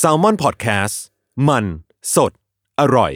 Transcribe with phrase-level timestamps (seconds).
[0.00, 0.96] S a l ม o n PODCAST
[1.48, 1.64] มัน
[2.14, 2.32] สด
[2.80, 3.12] อร่อย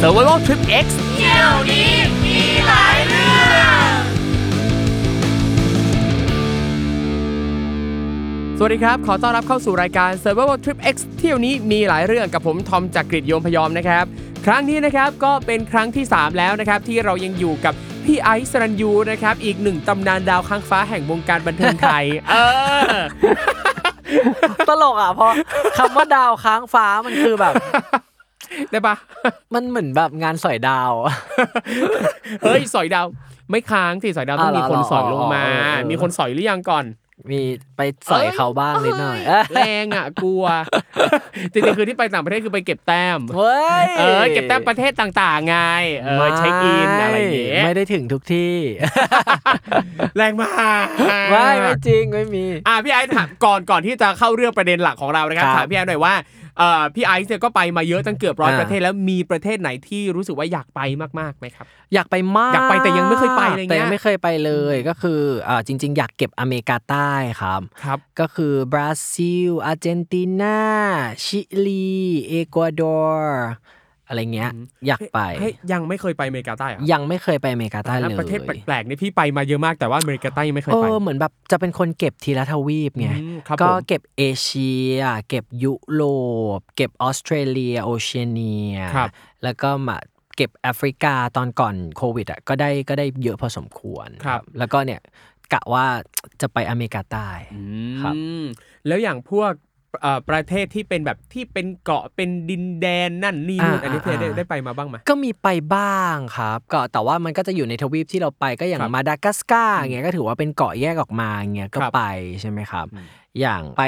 [0.00, 0.86] Survival Trip X
[8.58, 14.04] สวัสดีครับ ขอต้อนรับเข้าสู่รายการ Survival Trip X เที่ยวนี้มีหลายเรื่องกับผมทอมจากกรีฑโยมพยอมนะครับ
[14.46, 22.34] ครั้งนี้นะครับก็เป็นครั้งที่ 3 แล้วนะครับที่เรายังอยู่กับ พี่ไอซ์สรัญยูนะครับ อีกหนึ่งตำนานดาวค้างฟ้าแห่งวงการบันเทิงไทย เอ
[22.90, 22.94] อ
[24.68, 25.32] ตลกอะเพราะ
[25.78, 27.54] คำว่าดาวค้างฟ้ามันคือแบบ
[28.70, 28.96] ได้ปะ
[29.54, 30.92] มันเหมือนแบบงานสอยดาว
[32.42, 33.06] เฮ้ย สอยดาว
[33.50, 36.84] ไม่ค้างสิสอยดาวต้องอะมีคนเหรอสอยลงมาอ๋อเออเออมีคนสอยหรือยังก่อน
[37.30, 37.40] มี
[37.76, 40.44] ไปสอยเขาบ้างนิดหน่อยเอ้ยแรงอะกลัว
[41.52, 45.58] จริงๆคือที่ไปต่างประเทศคือไปเก็บแต้มเฮ้ยเออเก็บแต้มประเทศต่างๆไง
[46.02, 48.56] เออเช็คอินอะไรอย่างเงี้ยไม่ได้ถึงทุกที่
[50.16, 50.86] แรงมาก
[51.30, 56.43] ไม่ไม่จริงไม่มี อะพี่ไอซ์ถามก่อนก่อนที่จะเข้าเรื่องประเด็นหลักของเรานะครับครับถามพี่ไอซ์หน่อยว่าเอ่อ
[56.94, 60.80] พี่ไอซ์เนี่ยก็ไปมาเยอะตั้งเกือบร้อยอ่าประเทศแล้วมีประเทศไหนที่รู้สึกว่าอยากไป
[61.20, 67.12] มากๆไหมครับ อยากไปมากอยากไปแต่ยังไม่เคยไปอะไรเงี้ยแต่ยังไม่เคยไปเลยก็คืออ่าจริง ๆ อยากเก็บอเมริกาใต้
[67.42, 70.60] ครับครับ ก็คือบราซิลอาร์เจนตินา
[71.24, 71.94] ชิลี
[72.28, 73.46] เอกวาดอร์
[74.08, 74.50] อะไรเงี้ย
[74.86, 84.98] อยากไปเฮ้ยยังไม่เคยไปอเมริกาใต้เหรอยังไม่เคยไปอเมริกาใต้แล้วเลยประเทศแปลกๆนี่พี่ไปมาเยอะมากแต่ว่าอเมริกาใต้ยังไม่เคยเอไปอเหมือนแบบจะเป็นคนเก็บทีละทวีปไงอืมครับก็ผมเก็บเอเชีย
[85.28, 86.02] เก็บยุโร
[86.58, 89.10] ปเก็บออสเตรเลียโอเชียเนียครับ
[89.42, 89.98] แล้วก็มา
[90.36, 95.00] เก็บแอฟริกาตอนก่อนโควิดอะก็ได้ก็ได้เยอะพอสมควรครับ แล้วก็เนี่ย
[95.52, 95.86] กะว่า
[96.40, 97.28] จะไปอเมริกาใต้
[98.02, 98.44] ครับอืม
[98.86, 99.73] แล้วอย่างพวกเอ่อ
[100.30, 112.02] ประเทศที่เป็นแบบที่เป็นเกาะเป็นดินแดนนั่นนี่นู่นอันนี้พี่ได้ได้ไปมาบ้างไหมก็มีไปบ้างครับก็แต่ว่ามันก็จะอยู่ในทวีปที่เราไปก็อย่างครับมาดากัสการ์เงี้ยก็ถือว่าเป็นเกาะแยกออกมาเงี้ยก็ครับไป
[112.40, 113.06] ใช่ไหมครับอืม
[113.40, 113.82] อย่างไป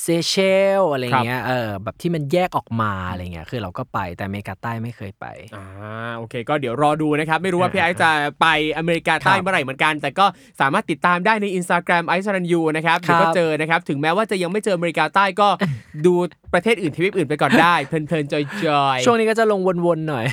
[0.00, 0.34] เซเช
[0.80, 5.26] ลอะไรเงี้ยเออแบบที่มันแยกออกมาอะไรเงี้ยคือเราก็ไปแต่อเมริกาใต้ไม่เคยไป
[5.56, 5.66] อ่า
[6.16, 8.10] โอเค ก็เดี๋ยวรอดูนะครับ ไม่รู้ว่าพี่ไอซ์จะ
[8.40, 10.26] ไปอเมริกาใต้ครับเมื่อไหร่เหมือนกัน แต่ก็
[10.60, 15.48] สามารถติดตามได้ใน Instagram ไอซ์ศรัณยูนะครับครับเดี๋ยวก็เจอนะครับ ถึงแม้ว่าจะยังไม่เจออเมริกาใต้ก็
[16.06, 16.14] ดู
[16.54, 20.24] ประเทศอื่นทวีปอื่นไปก่อนได้เพลินๆ joy ๆช่วงนี้ก็จะลงวนๆหน่อย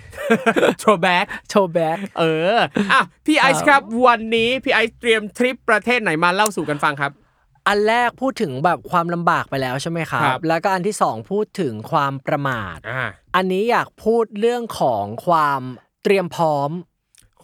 [0.80, 2.58] throwback throwback เออ
[2.92, 7.14] อะพี่ไอซ์ครับวันนี้พี่ไอซ์เตรียมทริปประเทศไหนมาเล่าสู่กันฟังครับ
[7.69, 15.62] อันแรกพูดถึงแบบความลำบากไปแล้วใช่ไหมครับ ครับ แล้วก็อันที่สองพูดถึงความประมาท อ่าอันนี้อยากพูดเรื่องของความ
[16.03, 16.72] เตรียมพร้อม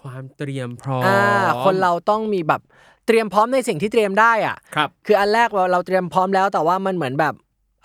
[0.02, 2.62] ความเตรียมพร้อมอ่าคนเราต้องมีแบบ
[3.08, 7.34] เตรียมพร้อมในสิ่งที่เตรียมได้อะ ครับ คืออันแรกเราเราเตรียมพร้อมแล้วแต่ว่ามันเหมือนแบบ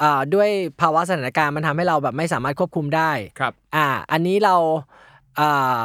[0.03, 0.49] อ่าด้วย
[0.81, 4.57] ภาวะสถานการณ์มันทำให้เราแบบไม่สามารถควบคุมได้ครับอ่าอันนี้เรา
[5.41, 5.79] อ่า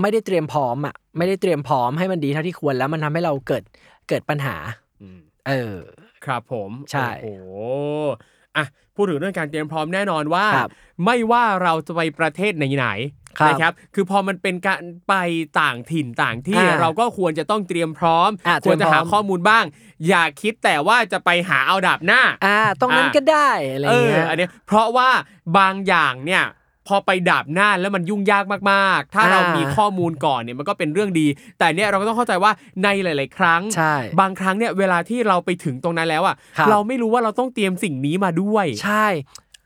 [0.00, 3.62] ไม่ได้เตรียมพร้อมอะไม่ได้เตรียมพร้อมให้มันดีเท่าที่ควรแล้วมันทำให้เราเกิด
[4.08, 4.56] เกิดปัญหา
[5.02, 5.18] อืม
[5.48, 5.76] เออ
[6.26, 7.46] ครับผมใช่ โอ้โห
[8.56, 8.64] อะ
[8.94, 10.70] พูดถึงเรื่องการเตรียมพร้อมแน่นอนว่า ครับ
[11.04, 12.88] ไม่ว่าเราจะไปประเทศไหน
[13.40, 15.14] ครับๆนะครับ คือพอมันเป็นการไป
[15.60, 19.64] ต่างถิ่นต่างที่อ่าเราก็ควรจะต้องเตรียมพร้อม อะควรจะหาเตรียมพร้อมข้อมูลบ้าง
[20.08, 25.08] อย่าคิดแต่ว่าจะไปหาเอาดาบหน้า อ่าตรงนั้นอ่าก็ได้อะไรเออเงี้ย อันเนี้ยเพราะว่า
[25.58, 26.44] บางอย่างเนี่ย
[26.86, 31.26] พอไปดาบหน้าแล้วมันยุ่งยากมากๆ ถ้าอ่าเรามีข้อมูลก่อนเนี่ยมันก็เป็นเรื่องดี
[31.58, 32.52] แต่เนี่ยเราก็ต้องเข้าใจว่า
[32.82, 39.06] ในหลาย ๆ ครั้งใช่บางครั้งเนี่ยเวลาที่เราไปถึงตรงนั้นแล้วอะครับเราไม่รู้ว่าเราต้องเตรียมสิ่งนี้มาด้วย ใช่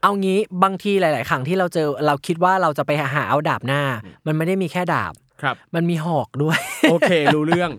[0.03, 3.83] เอางี้บางทีหลาย ๆ ครั้งที่เราเจอเราคิดว่าเราจะไปหาเอาดาบหน้า
[4.27, 5.13] มันไม่ได้มีแค่ดาบ
[5.43, 6.59] ครับ มันมีหอกด้วย
[6.91, 7.71] โอเครู้เรื่อง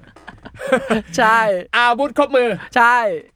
[1.18, 1.40] ใช่
[1.76, 2.96] อาวุธครบมือ ใช่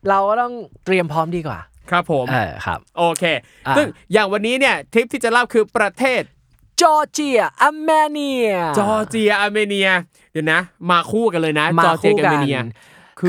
[0.10, 0.54] เราก็ต้อง
[0.86, 1.60] เตรียมพร้อมดีกว่า
[1.90, 3.24] ครับผมเออครับ โอเค
[3.68, 6.22] อ่าซึ่งอย่างวันนี้เนี่ยทริปที่จะเล่าคือประเทศ
[6.82, 9.90] จอร์เจียอาร์เมเนีย จอร์เจียอาร์เมเนีย
[10.32, 10.62] เดี๋ยวนะ
[10.92, 12.60] มาคู่กันเลยนะมาจอร์เจียคู่กับกัอาร์เมเนีย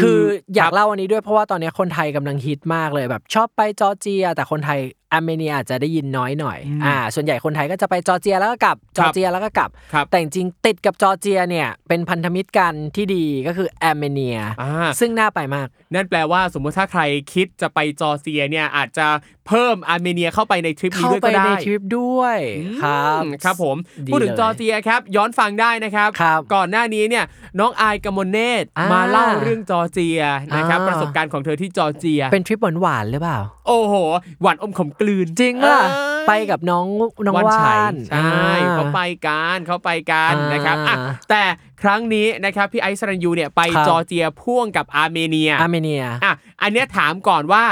[0.02, 0.20] คือ
[0.54, 4.78] อยากครับเล่าอันนี้ด้วยเพราะว่าตอนนี้คนไทยกำลังฮิตมากเลยแบบชอบไปจอร์เจีย แต่คนไทย
[5.12, 14.70] อาร์เมเนียอาจจะได้ยินน้อยหน่อยอืมอ่า ส่วนใหญ่คนไทยก็จะไปจอร์เจียแล้วก็กลับ จอร์เจียแล้วก็กลับครับแต่จริงๆติดกับจอร์เจียเนี่ยเป็นพันธมิตรกันที่ดีก็คืออาร์เมเนียอ่า
[15.00, 17.02] ซึ่งน่าไปมาก นั่นแปลว่าสมมุติถ้าใคร
[17.34, 19.06] คิดจะไปจอร์เจียเนี่ยอาจจะ
[19.48, 22.38] เพิ่มอาร์เมเนียเข้าไปในทริปนี้เข้าด้วยไปก็ได้ในทริปด้วย
[22.82, 23.76] ครับอืมครับผม
[24.06, 27.24] ดีพูดถึงเลยจอร์เจียครับย้อนฟังได้นะครับครับ ก่อนหน้านี้เนี่ย
[27.58, 30.20] น้องอายกมลเนตรอ่ามาเล่าเรื่องจอร์เจีย
[30.56, 33.94] นะครับอ่าประสบการณ์ของเธอที่จอร์เจีย เป็นทริปหวานๆหรือเปล่า โอ้โห
[34.42, 36.86] หวานอมขมกลืน จริงป่ะเอ้ยไปกับน้อง
[37.26, 40.96] น้องวันว่าชัยนใช่เขาไปกันเขาไปกันนะครับอะ
[41.30, 41.42] แต่
[41.82, 47.64] ครั้งนี้นะครับพี่ไอซ์ศรัณยูเนี่ยไปครับจอร์เจียพ่วงกับอาร์เมเนียอาร์เมเนียอะอันเนี้ยถามก่อนว่า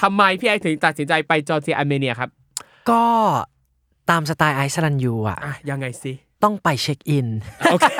[0.00, 2.30] ทำไมพี่ไอซ์ถึงตัดสินใจไปจอร์เจียอาร์เมเนียครับ
[2.90, 3.04] ก็
[4.10, 6.12] ตามสไตล์ไอซ์ศรัณยูอะอะยังไงสิ
[6.42, 7.26] ต้องไปเช็คอิน
[7.70, 7.92] โอเค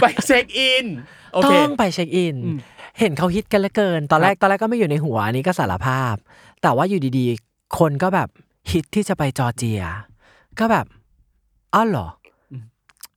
[0.00, 0.86] ไปเช็คอิน
[1.32, 2.58] โอเคต้องไปเช็คอินอืม
[2.98, 6.14] เห็นเขาฮิตกันเหลือเกิน ตอนแรกครับตอนแรกก็ไม่อยู่ในหัวอันนี้ก็สารภาพ
[6.62, 8.28] แต่ว่าอยู่ดีๆ คนก็แบบ
[8.70, 9.82] ฮิตที่จะไปจอร์เจีย
[10.58, 10.86] ก็แบบ
[11.74, 12.06] อ้าวเหรอ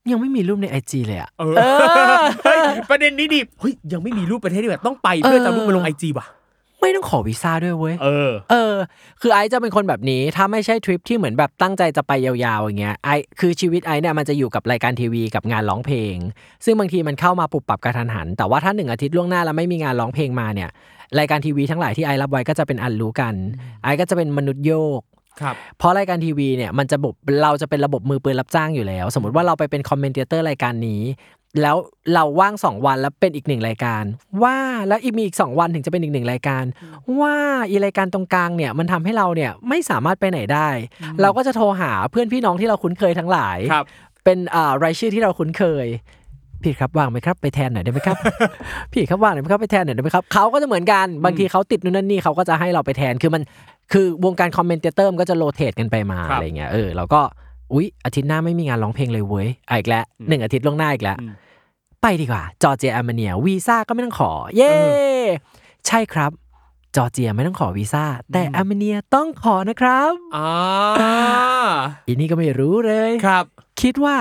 [0.07, 1.55] อยังไม่มีรูปใน IG เลยอะเออ
[2.43, 2.59] เฮ้ย
[2.89, 6.27] ประเด็นนี้ดีเฮ้ยยังไม่มีรูปประเทศดีกว่าต้องไปเพื่อจะเอารูปมาลงไอจีว่ะ
[6.81, 8.75] ไม่ต้องขอวีซ่าด้วยเว้ย เออ เออ
[9.21, 16.15] คือไอซ์จะเป็นคนแบบนี้ ถ้าไม่ใช่ทริปที่เหมือนแบบตั้งใจจะไปยาวๆอย่างเงี้ย ไอซ์คือชีวิตไอซ์เนี่ยมันจะอยู่กับรายการทีวีกับงานร้องเพลง
[16.65, 20.69] ซึ่งบางทีมันเข้ามาปรับปรับกระทันหัน แต่ว่าถ้าหนึ่งอาทิตย์ล่วงหน้าแล้วไม่มีงานร้องเพลงมาเนี่ย
[21.19, 23.35] รายการทีวีทั้งหลายที่ไอซ์รับไว้ก็จะเป็นอันรู้กัน
[23.83, 25.01] ไอซ์ก็จะเป็นมนุษย์โยก
[25.41, 31.01] ครับเพราะรายการทีวีเนี่ยมันจะบบเราจะเป็นระบบมือปืนรับจ้างอยู่แล้ว สมมติว่าเราไปเป็นคอมเมนเตอร์รายการนี้
[31.61, 31.77] แล้ว
[32.13, 34.03] เราว่างสองวันแล้วเป็นอีกหนึ่งรายการ
[34.43, 34.57] ว่า
[34.87, 36.63] แล้วอีกมีอีกสองวันถึงจะเป็นอีกหนึ่งรายการ
[37.19, 37.35] ว่า
[37.69, 40.69] อีรายการตรงกลางเนี่ยมันทำให้เราเนี่ยไม่สามารถไปไหนได้
[41.21, 43.85] เราก็จะโทรหาเพื่อนพี่น้องที่เราคุ้นเคยทั้งหลายครับ
[44.25, 45.87] เป็นอ่ารายชื่อที่เราคุ้นเคย
[46.63, 48.17] พี่ครับว่างไหมครับไปแทนหน่อยได้ไหมครับ
[48.93, 53.41] พี่ครับว่างหน่อยไหมครับไปแทนหน่อยได้ไหมครับเขาก็จะเหมือนกันบางทีเขาติดนู่นนั่นนี่เขาก็จะให้เราไปแทนคือมัน
[53.93, 57.21] คือวงการ commentator มันก็จะ rotate กันไปมาครับอะไรเงี้ยเออเราก็
[57.73, 61.33] อุ๊ยอาทิตย์หน้าไม่มีงานร้องเพลงเลยเว้ยอะอีกแล้วหนึ่งอาทิตย์ล่วงหน้าอีกแล้วอืม
[62.01, 64.73] ไปดีกว่า จอร์เจียอาร์เมเนียวีซ่าก็ไม่ต้องขอ เย้
[65.87, 66.31] ใช่ครับ
[66.95, 70.51] จอร์เจียไม่ต้องขอวีซ่าแต่อาร์เมเนียต้องขอนะครับอ่า
[72.07, 73.45] อีนี่ก็ไม่รู้เลยครับ
[73.81, 74.17] คิดว่า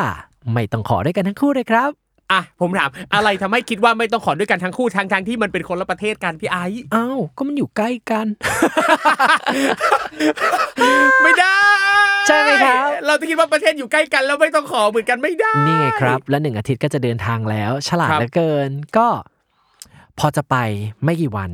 [0.53, 1.91] ไม่ต้องขอด้วยกันทั้งคู่เลยครับ
[2.33, 8.27] อะผมถามอะไรทำให้คิดว่าไม่ต้องขอด้วยกันทั้งคู่ทั้งทงๆที่มันเป็นคนละประเทศกันพี่ไอซ์อ้าวก็มันอยู่ใกล้กัน
[11.23, 11.57] ไม่ได้
[12.27, 19.09] ใช่ไหมครับ เราจะคิดว่าประเทศอยู่ใกล้กันแล้วไม่ต้องขอเหมือนกันไม่ได้ นี่ไงครับ แล้วหนึ่งอาทิตย์ก็จะเดินทางแล้ว ฉลาดครับเหลือเกิน ก็
[20.19, 20.57] พอจะไป
[21.05, 21.51] ไม่กี่วัน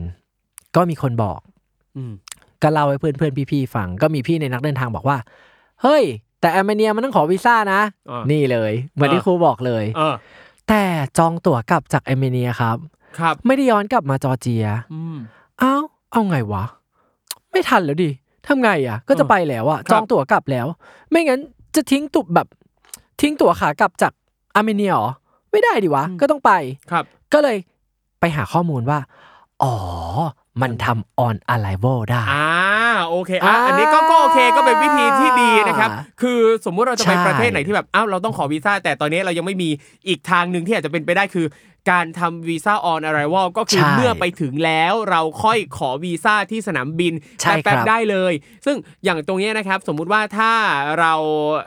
[0.76, 1.40] ก็มีคนบอก
[1.96, 2.12] อืม
[2.62, 5.18] ก็เล่าให้เพื่อนเพื่อนๆพี่ๆฟังก็มีพี่ในนักเดินทางบอกว่า
[5.82, 6.04] เฮ้ย
[6.40, 7.80] แต่อาร์เมเนียมันต้องขอวีซ่านะ
[8.10, 10.14] อ่านี่เลย เหมือนที่อ่าครูบอกเลยเออ
[10.68, 10.84] แต่
[11.18, 12.76] จองตั๋วกลับจากอาร์เมเนียครับ
[13.18, 15.16] ครับ ไม่ได้ย้อนกลับมาจอร์เจียอืม
[15.62, 15.82] อ้าว
[16.12, 16.64] เอาไงวะ
[17.50, 18.10] ไม่ทันแล้วดิ
[18.46, 20.66] ทำไงอะ ก็จะไปแล้วอะครับจองตั๋วกลับแล้ว
[21.10, 21.40] ไม่งั้น
[21.74, 22.46] จะทิ้งตุบแบบ
[23.20, 24.12] ทิ้งตั๋วขากลับจาก
[24.54, 25.08] อาร์เมเนียเหรอ
[25.50, 26.52] ไม่ได้ดิวะ ก็ต้องไป
[26.90, 27.56] ครับ ก็เลย
[28.20, 28.98] ไปหาข้อมูลว่า
[29.62, 29.74] อ๋อ
[30.62, 32.48] มันทำ on arrival ได้ อ่า
[33.08, 35.90] โอเคอะอ่าอันนี้ก็ก็โอเคก็เป็นวิธีที่ดีนะครับ
[36.22, 39.70] คือสมมุติเราจะไปใช่ประเทศไหนที่แบบอ้าวเราต้องขอวีซ่าแต่ตอนนี้เรายังไม่มี
[40.08, 41.46] อีกทางหนึ่งที่อาจจะเป็นไปได้คือ
[41.90, 48.32] การทำวีซ่า on arrival ก็คือใช่เมื่อไปถึงแล้วเราค่อยขอวีซ่าที่สนามบินใช่ครับแป๊บๆได้เลย
[48.66, 50.52] ซึ่งอย่างตรงเนี้ยนะครับ สมมุติว่าถ้า
[51.00, 51.14] เรา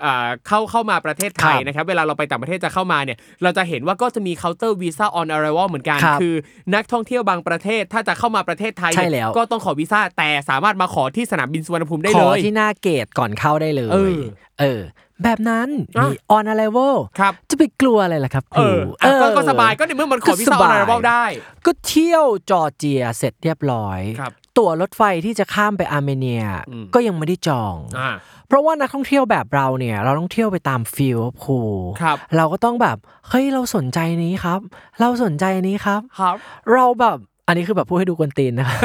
[0.01, 6.35] เอ่อเข้าเข้ามาประเทศไทยครับนะครับ เวลาเราไปต่างประเทศจะเข้ามาเนี่ย เราจะเห็นว่าก็จะมีเคาน์เตอร์วีซ่า on arrival เหมือนกันครับคือ
[6.75, 14.19] นักท่องเที่ยวบางประเทศถ้าจะเข้ามาประเทศไทยใช่เนี่ยแล้วก็ต้องขอวีซ่าแต่สามารถมาขอที่สนามบินสุวรรณภูมิได้ขเลอยที่หน้า gate ก่อนเข้าได้เลย เออ
[14.59, 14.81] เออ
[15.23, 21.23] แบบนั้นอะมี on arrival ครับจะไปกลัวอะไรล่ะครับคเอออะก็เออก็สบายก็ในเมื่อมันขอวีซ่าก็ส on บาย arrival ได้
[21.65, 28.11] ก็เที่ยวจอร์เจียเสร็จเรียบร้อยครับตั๋วรถไฟที่จะข้ามไปอาร์เมเนียอืมก็ยังไม่ได้จองอ่า
[28.47, 31.59] เพราะว่านักท่องเที่ยวแบบเราเนี่ย เราต้องเที่ยวไปตาม feel ครู
[32.01, 32.97] ครับเราก็ต้องแบบ
[33.29, 34.59] เฮ้ยเราสนใจนี้ครับ
[34.99, 36.35] เราสนใจนี้ครับครับ
[36.73, 38.79] เราแบบอันนี้คือแบบพูดให้ดูกวนตีนนะครับ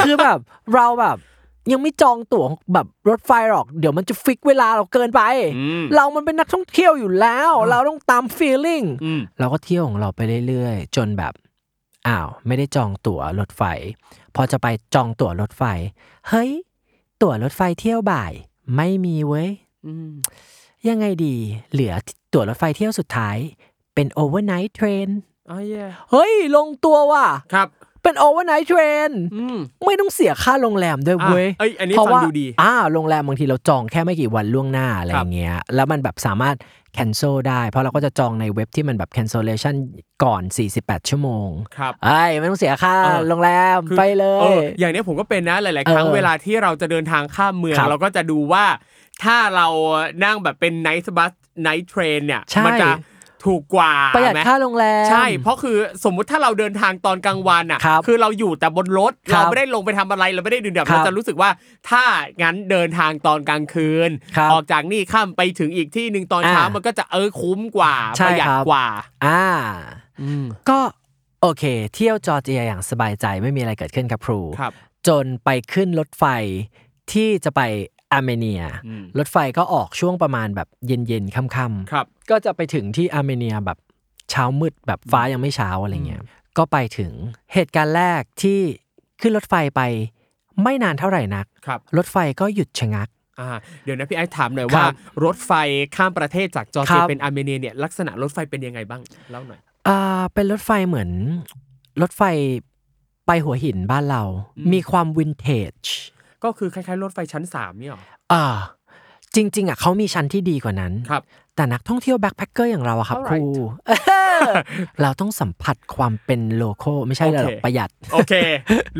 [0.00, 0.38] คือแบบ
[0.74, 1.16] เราแบบ
[1.72, 5.22] ยังไม่จองตั๋วแบบรถไฟหรอก เดี๋ยวมันจะฟิกเวลาเราเกินไป
[5.56, 11.32] อืมเรามันเป็นนักท่องเที่ยวอยู่แล้ว เราต้องตามฟีลลิ่งอืมเราก็เที่ยวของเราไปเรื่อยๆ จนแบบ
[12.08, 13.62] อ้าวไม่ได้จองตั๋วรถไฟ
[14.34, 15.62] พอจะไปจองตั๋วรถไฟ
[16.28, 16.50] เฮ้ย
[17.22, 18.32] ตั๋วรถไฟเที่ยวบ่าย
[18.76, 19.48] ไม่มีเว้ย
[19.86, 20.10] อืม
[20.88, 21.36] ยังไงดี
[21.72, 21.92] เหลือ
[22.32, 23.36] ตั๋วรถไฟเที่ยวสุดท้าย
[23.94, 25.08] เป็น overnight train
[25.50, 27.75] อ๋อเย่เฮ้ย ลงตัวว่ะครับไป
[28.06, 36.56] เป็น overnight train อืมไม่ต้องเสียค่าโรงแรมด้วยอะเว้ยเอ้ยอันนี้เพราะฟังว่าดูดีอ่าโรงแรมบางทีเราจองแค่ไม่กี่วันล่วงหน้าอะไรครับเงี้ยแล้วมันแบบสามารถ
[36.96, 39.74] cancel ได้ เพราะเราก็จะจองในเว็บที่มันแบบ cancellation
[40.24, 40.42] ก่อน
[40.76, 48.64] 48 ชั่วโมง ครับเอ้ยไม่ต้องเสียค่าเออโรงแรมคือไปเลย เอออย่างเนี้ยผมก็เป็นนะหลาย ๆ ครั้งเออเวลาที่เราจะเดินทางข้ามเมืองครับเราก็จะดูว่า
[49.24, 49.68] ถ้าเรา
[50.24, 52.88] นั่งแบบเป็น night bus night train เนี่ยใช่มันจะ
[53.44, 61.50] ถูกกว่าประหยัดไหมค่าโรงแรมใช่ เพราะคือสมมุติถ้าเราเดินทางตอนกลางวันอะครับคือเราอยู่แต่บนรถครับเราไม่ได้ลงไปทำอะไรเราไม่ได้ดื่มด่ำครับเราจะรู้สึกว่า
[61.90, 62.04] ถ้า
[62.42, 68.86] งั้นเดินทางตอนกลางคืนครับออกจากนี่ข้ามไปถึงอีกที่หนึ่งตอนเช้าอ่ามัมันก็จะเออคุ้มกว่าใช่ประหยัดครับกว่า
[69.26, 69.42] อ่า
[70.20, 70.78] อืมก็
[71.42, 71.64] โอเค
[71.94, 74.72] เที่ยวจอร์เจียอย่างสบายใจไม่มีอะไรเกิดขึ้นครับครูครับ
[75.08, 76.24] จนไปขึ้นรถไฟ
[77.12, 77.62] ที่จะไป
[78.12, 83.78] อาร์เมเนียอืมรถไฟก็ออกช่วงประมาณแบบเย็นๆค่ำๆครับก็จะไปถึงที่อาร์เมเนียแบบ
[84.30, 86.22] เช้ามืดแบบฟ้ายังไม่เช้าอะไรเงี้ย
[86.58, 87.12] ก็ไปถึง
[87.54, 88.58] เหตุการณ์แรกที่
[89.20, 89.80] ขึ้นรถไฟไป
[90.62, 93.08] ไม่นานเท่าไหร่นักครับรถไฟก็หยุดชะงัก
[93.40, 93.48] อ่า
[93.84, 94.92] เดี๋ยวนะพี่ไอซ์ถามหน่อยครับว่า
[95.24, 95.52] รถไฟ
[95.96, 101.10] ข้ามประเทศจากจอร์เจียครับเป็นอาร์เมเนียเนี่ยลักษณะรถไฟเป็นยังไงบ้างเล่าหน่อยอ่าเป็นรถไฟเหมือน
[102.02, 102.22] รถไฟ
[103.26, 104.22] ไปหัวหินบ้านเรา
[104.58, 105.74] อืมมีความวินเทจ
[106.44, 108.02] ก็คือคล้ายๆรถไฟชั้นสามเนี่ยหรอ
[108.32, 108.44] อ่า
[109.34, 111.22] จริง ๆอะเขามีชั้นที่ดีกว่านั้นครับ
[111.56, 113.44] แต่นักท่องเที่ยว backpacker อย่างเราอะครับครู
[115.02, 118.32] เราต้องสัมผัสความเป็น local ไม่ใช่เหรอโอเคประหยัดโอเค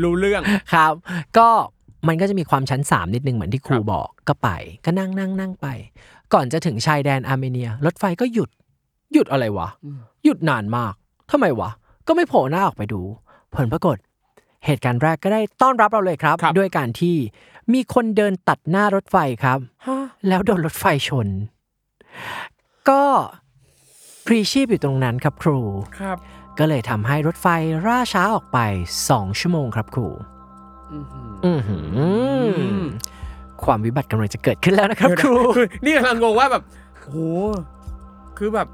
[0.01, 0.41] รู้เรื่อง
[0.73, 0.93] ครับ
[1.37, 1.49] ก็
[2.07, 4.49] มันก็จะมีความชั้น 3 นิดนึงเหมือนที่ครูครับบอกก็ไป
[4.85, 5.67] ก็นั่งนั่งนั่งไป
[6.33, 8.49] ก่อนจะถึงชายแดนอาร์เมเนีย รถไฟก็หยุด
[9.13, 9.67] หยุดอะไรวะ
[10.23, 10.93] หยุดนานมาก
[11.31, 11.69] ทำไมวะ
[12.07, 13.01] ก็ไม่โผล่หน้าออกไปดู
[13.55, 13.97] ผลปรากฏ
[14.65, 17.15] เหตุการณ์แรกก็ได้ต้อนรับเราเลยครับครับ ด้วยการที่
[17.73, 19.59] มีคนเดินตัดหน้ารถไฟครับ
[20.27, 21.27] แล้วโดนรถไฟชน
[22.89, 23.03] ก็
[24.25, 25.59] พรีชีพอยู่ตรงนั้นครับครู
[25.99, 26.17] ครับ
[26.59, 27.47] ก็เลยทำให้รถไฟ
[27.85, 28.59] ล่าช้าออกไป
[29.01, 30.07] 2ชั่วโมงครับครู
[30.91, 31.85] อื้อหืออือหือ
[32.81, 32.83] ม
[33.63, 36.63] ความวิบัติกำลังจะเกิดขึ้นแล้วนะครับครูคือนี่กำลังงงว่าแบบ
[36.99, 37.15] โห
[38.37, 38.67] คือแบบ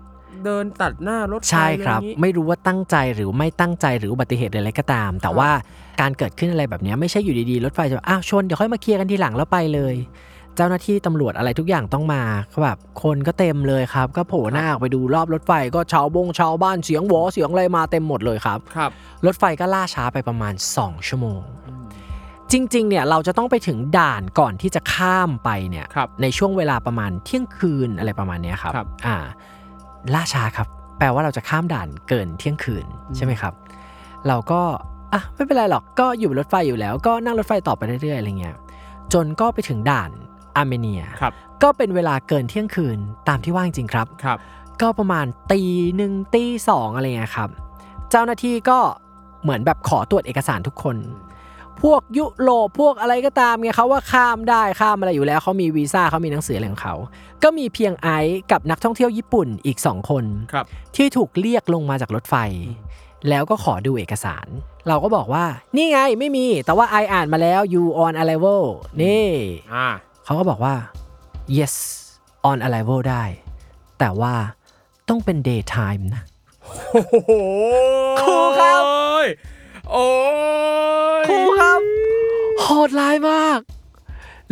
[0.46, 5.50] เดินตัดหน้ารถไฟใช่ครับเลยอย่างงี้ไม่รู้ว่าตั้งใจหรือไม่ตั้งใจหรืออุบัติเหตุอะไรก็ตาม แต่ว่า
[6.02, 9.96] การเกิดขึ้นอะไรแบบเนี้ยไม่ใช่อยู่ดีๆ รถไฟจะอ้าวชนเดี๋ยวค่อยมาเคลียร์กันทีหลังแล้วไปเลย
[10.58, 12.24] เจ้าหน้าที่ตำรวจอะไรทุกอย่างต้องมา
[12.54, 18.92] ก็แบบคนก็เต็มเลยครับ ก็โผล่หน้าออกไปดูรอบรถไฟก็ชาวบงชาวบ้านเสียงหวอเสียงอะไรมาเต็มหมดเลยครับครับ
[19.25, 21.42] รถไฟก็ล่าช้าไปประมาณ 2 ชั่วโมง
[22.52, 29.18] จริงๆ เนี่ยเราจะต้องไปถึงด่านก่อนที่จะข้ามไปเนี่ยครับในช่วงเวลาประมาณเที่ยงคืนอะไรประมาณเนี้ยครับครับอ่า
[30.13, 30.67] ล่าช้าครับ
[30.98, 33.53] แปลว่าเราจะข้ามด่านเกินเที่ยงคืนใช่ไหมครับ
[34.27, 34.62] เราก็
[35.13, 38.55] อะไม่เป็นไรหรอกก็อยู่บนรถไฟอยู่แล้ว ก็นั่งรถไฟต่อไปเรื่อยๆอะไรเงี้ย
[39.13, 40.12] จนก็ไปถึงด่าน
[40.55, 41.33] อาร์เมเนียครับ
[41.63, 44.38] ก็เป็นเวลาเกินเที่ยงคืนตามที่ว่าจริงๆครับครับ
[44.81, 45.62] ก็ประมาณตี
[45.98, 47.50] หนึ่งตีสองอะไรเงี้ยครับ
[48.10, 48.79] เจ้าหน้าที่ก็
[49.43, 50.95] เหมือนแบบขอตรวจเอกสารทุกคน
[51.84, 56.96] พวกยุโรปพวกอะไรก็ตามไงเขาว่าข้ามได้ข้ามอะไรอยู่แล้วเขามีวีซ่าเขามีหนังสืออะไรของเขา
[57.44, 62.36] ก็มีเพียงไอซ์กับนักท่องเที่ยวญี่ปุ่นอีกสองคนครับที่ถูกเรียกลงมาจากรถไฟ
[63.30, 64.48] แล้วก็ขอดูเอกสาร
[64.88, 68.63] เราก็บอกว่านี่ไงไม่มี แต่ว่าไออ่านมาแล้ว you on arrival
[69.02, 69.28] นี่
[69.74, 69.88] อ่า
[70.25, 70.74] เขาก็บอกว่า
[71.58, 71.75] yes
[72.50, 73.24] on arrival ได้
[74.00, 74.34] แต่ว่า
[75.10, 76.22] ต้องเป็น daytime นะ
[76.92, 77.32] โอ้โห
[78.22, 78.82] ครูครับ
[79.92, 80.08] โอ้
[81.22, 81.82] ยครูครับ
[82.62, 83.60] โหดร้ายมาก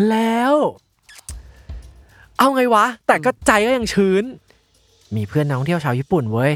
[0.09, 0.53] แล้ว
[2.37, 4.23] เอาไงวะ แต่ก็ใจก็ยังชื้น
[5.15, 6.51] มีเพื่อนนักท่องเที่ยวชาวญี่ปุ่นเว้ย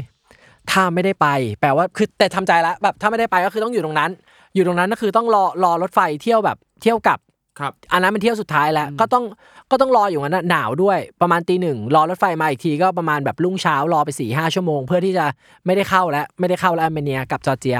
[0.70, 1.26] ถ้าไม่ได้ไป
[1.60, 4.10] แปลว่าคือแต่ทำใจแล้วแบบถ้าไม่ได้ไปก็คือต้องอยู่ตรงนั้น
[4.54, 7.18] อยู่ตรงนั้นก็คือต้องรอรอรถไฟเที่ยวแบบเที่ยวกลับ
[7.58, 9.24] ครับอันนั้นเป็นเที่ยวสุดท้ายแล้วก็ต้อง
[9.70, 15.24] ก็ต้องรออยู่งั้นนะหนาวด้วยประมาณตีหนึ่งรอรถไฟมาอีกทีก็ประมาณแบบรุ่งเช้ารอไปสี่ห้าชั่วโมง เพื่อที่จะ
[15.66, 17.78] ไม่ได้เข้าแล้วไม่ได้เข้าแล้วอาร์เมเนียกับจอร์เจีย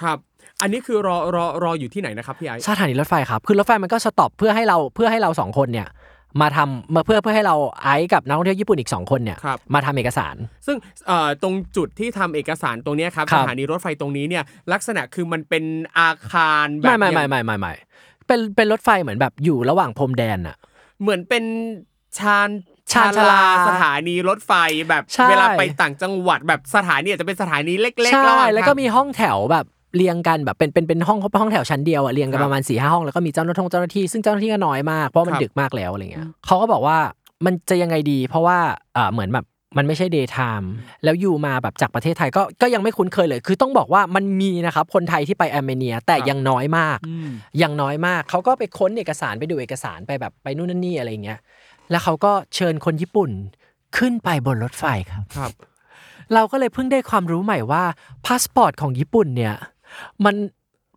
[0.00, 0.18] ครับ
[0.60, 5.88] อันนี้คือรอรอรออยู่ที่ไหนนะครับพี่ไอซ์ถานีรถไฟครับ คือรถไฟมันก็ stop เพื่อให้เราเพื่อให้เราสองคนเนี่ย
[6.40, 10.36] มาทำมาเพื่อเพื่อให้เราไอซ์กับนักท่องเที่ยวญี่ปุ่นอีกสองคนเนี่ยครับมาทำเอกสาร
[10.66, 10.76] ซึ่ง
[11.06, 15.64] เอ่อตรงจุดที่ทำเอกสารตรงเนี้ยครับครับสถานีรถไฟตรงนี้เนี่ยลักษณะคือมันเป็น
[15.98, 17.72] อาคารแบบไม่ไม่ไม่อย่างไม่ไม่ไม่
[18.26, 20.56] เป็นเป็นรถไฟเหมือนแบบอยู่ระหว่างพรมแดนอะ
[21.00, 21.44] เหมือนเป็น
[22.18, 22.48] ชาน
[22.92, 24.52] ชานชาลาสถานีรถไฟ
[24.88, 36.96] แบบใช่เวลาไปต่างจังหวัดแบบสถานีอาจจะเป็นสถานีเล็กๆใช่ระหว่างแล้วก็ทางมีห้องแถวแบบ เรียงกันแบบเป็นเป็นเป็นห้องห้องแถวชั้นเดียวอะเรียงกัคนรับประมาณสี่ห้าห้องแล้วก็มีเจ้าหน้าที่เจ้าหน้าที่ซึ่งเจ้าหน้าที่ก็น้อยมากเพราะมันครับดึกมากแล้วอะไรเงี้ยเขาก็บอกว่า
[37.44, 38.58] มันจะยังไงดี เพราะว่า
[38.96, 40.66] อ่าเหมือนแบบมันไม่ใช่ day time
[41.04, 47.30] แล้วอยู่มาแบบจากประเทศไทยก็ก็ยังไม่คุ้นเคยเลย คือต้องบอกว่ามันมีนะครับคนไทยที่ไปอาร์เมเนียแต่ยังน้อยมากอืม
[47.62, 51.38] ยังน้อยมากเขาก็ไปค้นเอกสารไปดูเอกสารไปแบบไปนู่นนั่นนี่อะไรเงี้ย
[51.90, 53.30] แล้วเขาก็เชิญคนญี่ปุ่น
[53.96, 55.52] ขึ้นไปบนรถไฟครับครับ
[56.34, 57.82] เราก็เลยเพิ่งได้ความรู้ใหม่ว่า
[58.26, 59.54] พาสปอร์ตของญี่ปุ่นเนี่ย
[60.24, 60.34] มัน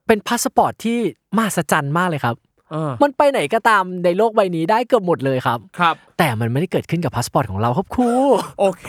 [0.08, 0.98] เป็นพาสปอร์ตที่
[1.38, 2.36] มหัศจรรย์มากเลยครับ
[2.72, 8.12] เออมันไปไหนก็ตามในโลกใบนี้ได้เกือบหมดเลยครับครับ แต่มันไม่ได้เกิดขึ้นกับพาสปอร์ตของเราครับครู
[8.60, 8.88] โอเค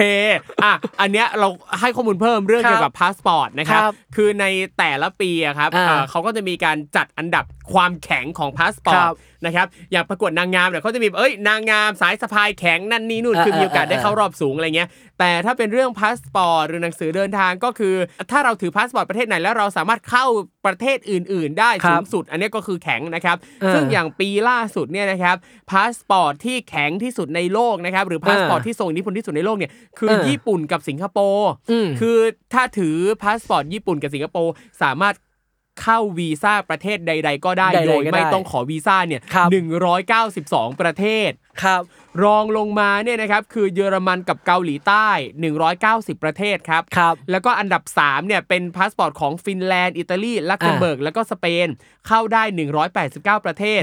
[0.64, 1.48] อะอันเนี้ยเรา
[1.80, 4.44] ให้ข้อมูลเพิ่มเรื่องครับเกี่ยวกับพาสปอร์ตนะครับครับคือใน
[4.78, 9.14] แต่ละปีอะครับอ่าเอ่อเขาก็จะมีการจัดอันดับความแข็งของพาสปอร์ตครับ
[9.46, 17.94] นะครับอย่างประกวดนางงามเนี่ยเขาจะมีเอ้ยนางงามสายสะพายแข็งนั่นนี่นู่นเออคือมีโอกาสเออได้เข้ารอบสูงอะไรเงี้ยแต่ถ้าเป็นเรื่องพาสปอร์ตหรือหนังสือเดินทางก็คือ
[18.30, 20.26] ถ้าเราถือพาสปอร์ตประเทศไหนแล้วเราสามารถเข้า
[20.66, 25.36] ประเทศอื่น ๆ ได้ครับสูงสุด อันเนี้ยก็คือแข็งนะครับเออซึ่งอย่างปีล่าสุดเนี่ยนะครับ
[25.70, 32.18] พาสปอร์ตที่แข็งที่สุดในโลกนะครับหรือพาสปอร์ตเออที่ทรงอิทธิพลที่สุดในโลกเนี่ยคือเออญี่ปุ่นกับสิงคโปร์อืมคือ
[32.54, 35.14] ถ้าถือพาสปอร์ตญี่ปุ่นกับสิงคโปร์สามารถ
[35.82, 41.30] เข้าวีซ่าประเทศใด ๆ ก็ได้ใดๆโดยก็ได้ไม่ต้องขอวีซ่าเนี่ยครับหนึ่งร้อยเก้าสิบสองประเทศ
[41.62, 41.82] ครับ
[42.24, 45.08] รองลงมาเนี่ยนะครับคือเยอรมันกับเกาหลีใต้
[45.66, 51.68] 190 ประเทศครับ ครับ แล้วก็อันดับ3เนี่ยเป็นพาสปอร์ตของฟินแลนด์ อิตาลี ลักเซมเบิร์ก แล้วก็สเปน
[52.08, 52.42] เข้าได้
[53.38, 53.82] 189 ประเทศ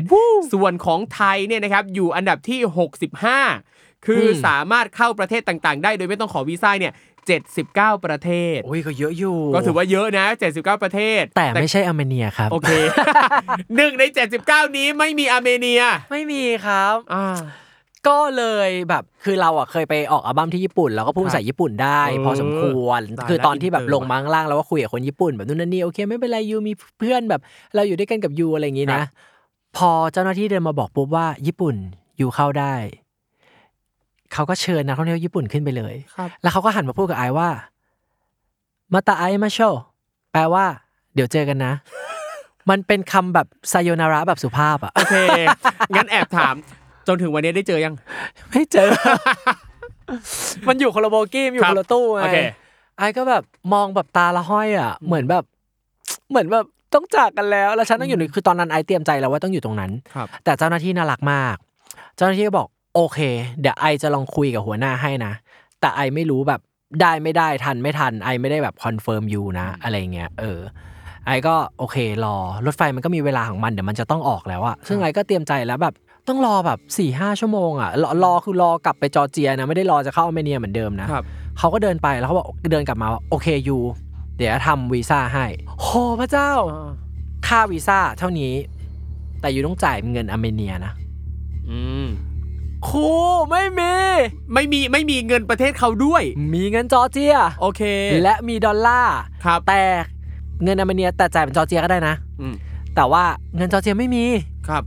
[0.53, 2.59] ส่วนของไทยเนี่ยนะครับอยู่อันดับที่
[3.41, 3.76] 65
[4.07, 6.93] คืออืมสามารถเข้าประเทศต่างๆ ได้โดยไม่ต้องขอวีซ่าเนี่ย
[7.33, 12.71] 79 ประเทศ โอ้ยก็เยอะอยู่ ก็ถือว่าเยอะนะ 79 ประเทศ แต่ไม่ใช่อาร์เมเนียครับ โอเค
[13.75, 14.03] หนึ่งใน
[14.41, 17.35] 79 นี้ไม่มีอาร์เมเนีย ไม่มีครับอ่า
[18.07, 27.41] ก็เลยแบบคือเราอะเคยไปออกอัลบั้มที่ญี่ปุ่นแล้วก็พูดภาษาญี่ปุ่นได้เออพอสมควรตายคือตอนที่แบบแล้วลงมาข้างล่างแล้วก็คุยกับคนญี่ปุ่นแบบนู่นนั่นนี่โอเคไม่เป็นไร you มีเพื่อนแบบ
[27.75, 29.07] เราอยู่ด้วยกันกับ you อะไรอย่างงี้นะครับ
[29.77, 31.75] พอเจ้าหน้าที่เดินมาบอกปุ๊บว่าญี่ปุ่น
[32.21, 32.73] ยูเข้าได้
[34.33, 37.49] เขาก็เชิญนักท่องเที่ยวญี่ปุ่นขึ้นไปเลยครับแล้วเขาก็หันมาพูดกับไอซ์ว่า
[38.93, 39.59] มาตาไอมาโช
[40.31, 40.65] แปลว่า
[41.15, 41.73] เดี๋ยวเจอกันนะ
[42.69, 45.15] มันเป็นคำแบบไซโยนาระแบบสุภาพอะ โอเค
[45.95, 46.55] งั้นแอบถาม
[47.07, 47.93] จนถึงวันนี้ได้เจอยัง
[48.51, 48.89] ไม่เจอ
[50.67, 52.37] มันอยู่คนละโบกี้มันอยู่ครับคนละตู้ไงโอเค
[52.97, 53.43] ไอ้ก็แบบ
[53.73, 55.43] มองแบบตาละห้อยอะ เหมือนแบบ
[56.29, 61.55] เหมือนแบบต้องจากกันแล้ว แล้วฉันต้องอยู่ในคือตอนนั้นไอซ์เตรียมใจแล้วว่าต้องอยู่ตรงนั้นครับแต่เจ้าหน้าที่น่ารักมาก
[62.15, 62.67] เจ้าหน้าที่ก็บอก
[62.99, 63.19] โอเค
[63.61, 65.33] เดี๋ยว I จะลองคุยกับหัวหน้าให้นะ
[65.79, 66.61] แต่ I ไม่รู้แบบ
[67.01, 70.59] ได้ไม่ได้ทันไม่ทัน I ไม่ได้แบบ confirm you นะ อะไรเงี้ยเออ
[71.25, 72.35] ไอซ์ก็โอเครอ
[72.65, 75.93] รถไฟมันก็มีเวลาของมันเดี๋ยวมันจะต้องออกแล้วอะซึ่งไอซ์ก็เตรียมใจแล้วแบบ
[76.27, 81.23] ต้องรอแบบสี่ห้าชั่วโมงอะรอรอคือรอกลับไปจอร์เจียนะไม่ได้รอจะเข้าอาร์เมเนียเหมือนเดิมนะครับ
[81.57, 83.77] เขาก็เดินไปแล้วเขาบอกเดินกลับมาว่าโอเค you
[84.37, 85.45] เดี๋ยวทำวีซ่าให้
[85.81, 85.87] โห
[86.19, 86.51] พระเจ้า
[87.47, 88.53] ค่าวีซ่าเท่านี้
[89.41, 90.93] แต่ you ต้องจ่ายเงินอาร์เมเนียนะ
[91.69, 92.07] อืม
[92.87, 93.09] ครู
[93.49, 93.93] ไม่มี
[94.53, 96.23] ไม่มีไม่มีเงินประเทศเขาด้วย
[96.53, 97.81] มีเงินจอร์เจีย โอเค
[98.23, 99.81] และมีดอลลาร์ครับแต่
[100.63, 102.55] เงินอาร์เมเนียแต่จ่ายเป็นจอร์เจียก็ได้นะอืม
[102.95, 103.23] แต่ว่า
[103.55, 104.25] เงินจอร์เจียไม่มี
[104.69, 104.83] ครับ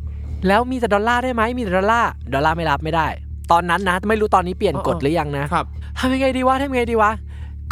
[0.47, 3.07] แล้วมีแต่ดอลลาร์ได้ไหมมีแต่ดอลลาร์ดอลลาร์ไม่รับไม่ได้
[3.51, 5.67] ตอนนั้นนะไม่รู้ตอนนี้เปลี่ยนกฎหรือยังนะครับ
[5.99, 7.13] ทำยังไงดีวะทำยังไงดีวะ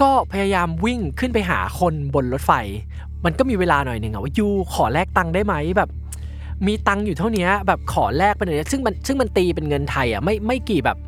[0.00, 2.52] ก็พยายามวิ่งขึ้นไปหาคนบนรถไฟ
[3.24, 5.88] มันก็มีเวลาหน่อยหนึ่งอะว่า you ขอแลกตังค์ได้ไหมแบบ
[6.66, 10.98] มีตังค์อยู่เท่านี้แบบขอแลกเป็นอะไรซึ่งมันซึ่งมันตีเป็นเงินไทยอะไม่ไม่กี่แบบ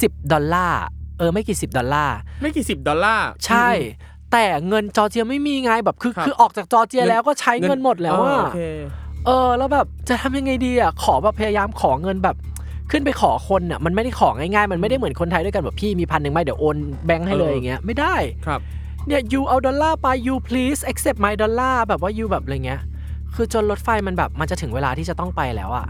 [0.00, 0.80] สิบ10 ดอลลาร์
[1.18, 3.68] เออไม่กี่สิบดอลลาร์ไม่กี่สิบดอลลาร์ใช่
[4.32, 8.60] แต่เงินจอร์เจียไม่มีไงแบบคือครับคือออกจากจอร์เจียแล้วก็ใช้เงินหมดแล้วอ๋ออะโอเค
[9.26, 12.36] เออแล้วแบบจะทำยังไงดีอะขอแบบพยายามขอเงินแบบ
[12.90, 18.14] ขึ้นไปขอคนอะมันไม่ได้ของง่ายๆ มันไม่ได้เหมือนคนไทยด้วยกันแบบพี่มีพันหนึ่งไหมเดี๋ยวโอนแบงค์ให้เลยเอออย่างเงี้ยไม่ได้
[18.46, 18.60] ครับ
[19.06, 22.80] เนี่ยยูเอาดอลลาร์ไป you please accept my dollar แบบว่ายูแบบอะไรเงี้ย
[23.34, 25.86] คือจนรถไฟมันแบบมันจะถึงเวลาที่จะต้องไปแล้วอะ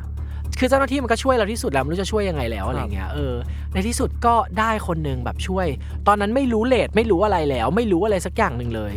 [0.58, 3.34] คือเจ้าหน้าที่มันก็ช่วยเราที่สุดแล้วไม่รู้จะช่วยยังไงแล้วอะไรเงี้ยเออ
[3.72, 5.66] ในที่สุดก็ได้คนหนึ่งแบบช่วย
[6.06, 8.94] ตอนนั้นไม่รู้เลทไม่รู้อะไรแล้ว ไม่รู้อะไรสักอย่างหนึ่งเลย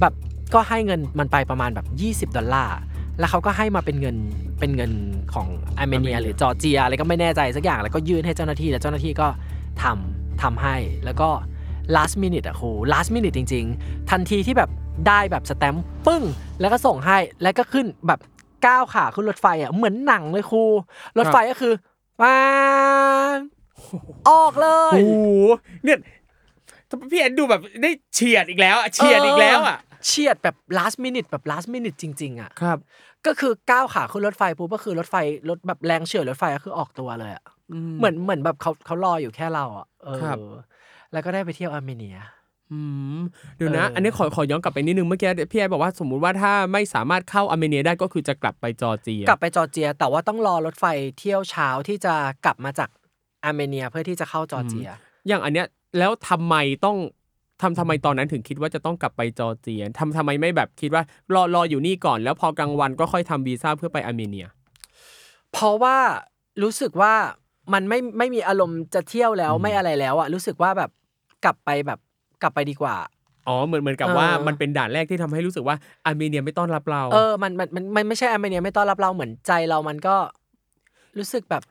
[0.00, 0.12] แบบ
[0.54, 1.80] ก็ให้เงินมันไปประมาณแบ
[2.26, 2.78] บ 20 ดอลลาร์
[3.18, 4.16] แล้วเขาก็ให้มาเป็นเงิน
[4.60, 4.92] เป็นเงิน
[5.34, 5.46] ของ
[5.78, 9.28] อาร์เมเนีย หรือจอร์เจียอะไรก็ไม่แน่ใจสักอย่างแล้วก็ยื่นให้เจ้าหน้าที่แล้วเจ้าหน้าที่ก็
[9.82, 11.28] ทำทำให้แล้วก็
[11.94, 14.70] last minute อะครู last minute จริง ๆ ทันทีที่แบบ
[15.08, 16.22] ได้แบบสแตมป์ปึ้ง
[16.60, 18.20] แล้วก็ส่งให้แล้วก็ขึ้นแบบ
[18.66, 20.64] ก้าวขาขึ้นรถไฟอะเหมือนหนังเลยครู
[21.18, 21.72] รถไฟก็คือ
[22.22, 22.36] มา
[24.28, 25.12] ออกเลยโอ้โห
[25.84, 25.98] เนี่ย
[27.10, 32.78] พี่แอนดูแบบได้เฉียดอีกแล้วอะเฉียดอีกแล้วอะเฉียดแบบ last minute แบบ last minute จริง ๆอะครับ
[33.26, 35.16] ก็คือก้าวขาขึ้นรถไฟปุ๊บก็คือรถไฟ
[35.48, 37.44] รถแบบแรงเฉื่อยรถไฟก็คือออกตัวเลยอะ
[37.98, 40.36] เหมือนเหมือนแบบเขาเขารออยู่แค่เราอะเออครับ
[41.12, 42.41] แล้วก็ได้ไปเที่ยวอาร์เมเนียอืม
[43.56, 50.84] เดี๋ยวนะเอออัอันนี้ขอขอย้อนกลับไปนิดนึงเมื่อกี้พี่แอนบอกว่าสมมุติว่าถ้าไม่สามารถเข้าอาร์เมเนียได้ก็คือจะกลับไปจอร์เจีย กลับไปจอร์เจีย แต่ว่าต้องรอรถไฟ
[51.18, 52.88] เที่ยวเช้าที่จะกลับมาจาก
[53.44, 54.88] อาร์เมเนียเพื่อที่จะเข้าจอร์เจีย
[55.28, 55.66] อย่างอันเนี้ย
[55.98, 56.54] แล้วทำไม
[56.84, 56.98] ต้อง
[57.62, 61.02] ทำทำไมตอนนั้นถึงคิดว่าจะต้องกลับไปจอร์เจียทำทำไมไม่แบบคิดว่า
[61.34, 64.46] รอรออยู่นี่ก่อน แล้วพอกลางวันก็ค่อยทำวีซ่าเพื่อไปอาร์เมเนีย
[65.52, 65.96] เพราะว่า
[66.62, 67.14] รู้สึกว่า
[67.72, 70.90] มันไม่ไม่มีอารมณ์จะเที่ยวแล้วไม่อะไรแล้วอะรู้สึกว่าแบบ
[71.44, 71.98] กลับไปแบบ
[72.42, 72.96] กลับไปดีกว่า
[73.48, 80.16] อ๋อเหมือนเหมือนกับเออว่ามันเป็นด่านแรกที่ทำให้รู้สึกว่าอาร์เมเนียไม่ต้อนรับเรา เออมันมันมันมันไม่ใช่อาร์เมเนียไม่ต้อนรับเราเหมือนใจเรามันก็
[81.18, 81.62] รู้สึกแบบ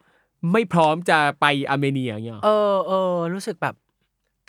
[0.51, 3.75] ไม่พร้อมจะไปอาร์เมเนียอย่างเงี้ยเออเออรู้สึกแบบ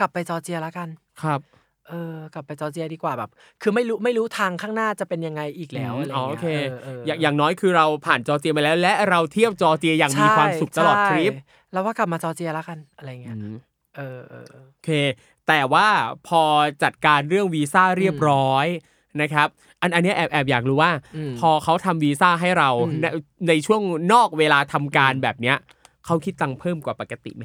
[0.00, 0.88] กลับไปจอร์เจียแล้วกัน
[1.22, 1.40] ครับ
[1.88, 3.30] เออกลับไปจอร์เจียดีกว่าแบบ
[3.62, 6.46] คือไม่รู้ไม่รู้ทางข้างหน้าจะเป็นยังไงอีกแล้วอะไรอ๋อเงี้โอยเค
[6.84, 13.54] เอออย่างอย่างน้อยคือเราผ่านจอร์เจียมาแล้ว และเราเที่ยวจอร์เจียอย่างมีความสุขตลอดทริปใช่แล้วว่ากลับมาจอร์เจียแล้วกันอะไรเงี้ยอืม
[13.96, 14.90] เออเออโอเค
[15.48, 15.86] แต่ว่า
[16.28, 16.42] พอ
[16.82, 18.66] จัดการเรื่องวีซ่าเรียบร้อย
[19.22, 19.48] นะครับ
[19.80, 23.06] อันอันเนี้ยแอบแอบอยากรู้ว่าอืมพอเขาทำวีซ่าให้เราอืมใน
[23.48, 25.56] ในช่วงนอกเวลาทำการแบบเนี้ย
[26.04, 27.44] เขาคิดตังค์เพิ่มกว่าปกติไหม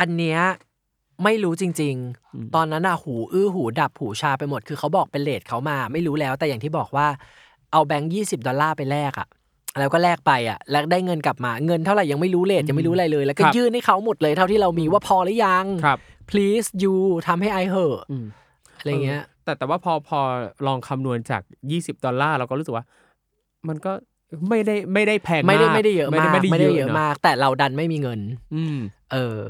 [0.00, 0.40] อันเนี้ย
[1.24, 1.94] ไม่รู้จริง
[2.34, 7.06] อืมๆตอนนั้นอะหูอื้อหูดับหูชาไปหมด คือเขาบอกเป็นเลทเขามาไม่รู้แล้วแต่อย่างที่บอกว่า
[7.72, 9.28] เอาแบงค์ยี่สิบดอลลาร์ไปแลกอะ
[9.78, 15.98] แล้วก็แลกไปอะแล้วได้เงินกลับมาเงินเท่าไหร่ยังไม่รู้เลทยังไม่รู้อะไรเลย แล้วก็ยื่นให้เขาหมดเลยเท่าที่เรามีว่าพอหรือยังครับ
[16.32, 16.94] please you
[17.28, 18.26] ทำให้ไอเหอะอืม
[18.78, 20.20] อะไรเงี้ย แต่แต่ว่าพอพอ
[20.66, 22.84] ลองคำนวณจาก 20 ดอลลาร์เราก็รู้สึกว่า
[23.68, 23.92] มันก็
[24.48, 28.20] ไม่ได้ไม่ได้แพงไม่ได้ากไม่ได้เยอะมาก ไม่ได้ไม่ได้เยอะนมาก แต่เราดันไม่มีเงิน
[28.54, 28.78] อืม
[29.12, 29.40] เออ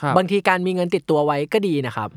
[0.00, 2.08] ครับบางทีการมีเงินติดตัวไว้ก็ดีนะครับ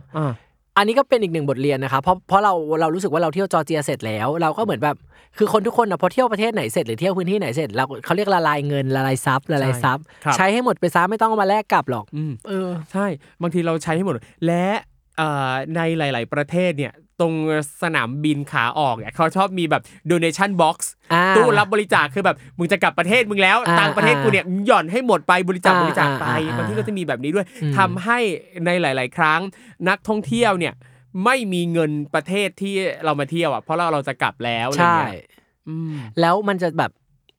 [0.75, 4.97] อ่าอันนี้ก็เป็นอีกหนึ่งบทเรียนนะครับเพราะเพราะเราเรารู้สึกว่าเราเที่ยวจอร์เจียเสร็จแล้ว เราก็เหมือนแบบ
[5.37, 13.05] คือคนทุกคนนะพอเที่ยวประเทศไหนเสร็จหรือเที่ยวพื้นที่ไหนเสร็จเราเขาเรียกละลายเงินละลายทรัพย์ละลายทรัพย์ครับใช้ให้หมดไปซะไม่ต้องเอามาแลกกลับหรอกอืมเออใช่
[13.41, 14.13] บางทีเราใช้ให้หมด
[14.45, 14.65] และ
[15.17, 17.33] เอ่อในหลาย ๆ ประเทศเนี่ย ตรง
[17.83, 20.77] สนามบินขาออกเนี่ยเขาชอบมีแบบ donation box
[21.13, 28.19] อ่าตู้รับบริจาคคือแบบมึงจะกลับประเทศมึงแล้วอ่าต่างประเทศกูเนี่ยหย่อนให้หมดไปบริจาคอ่าบริจาคไปอ่าอ่าบางทีก็จะมีแบบนี้ด้วยอืมทำให้
[28.65, 29.41] ในหลาย ๆ ครั้ง
[29.89, 30.73] นักท่องเที่ยวเนี่ย
[31.25, 32.73] ไม่มีเงินประเทศที่
[33.05, 35.13] เรามาเที่ยวอะเพราะเราเราจะกลับแล้วอะไรใช่เงี้ย
[35.69, 36.91] อืมแล้วมันจะแบบ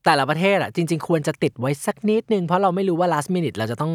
[0.07, 3.93] แต่ละประเทศอะจริง ๆ ควรจะติดไว้สักนิดนึง เพราะเราไม่รู้ว่า last minute เราจะต้อง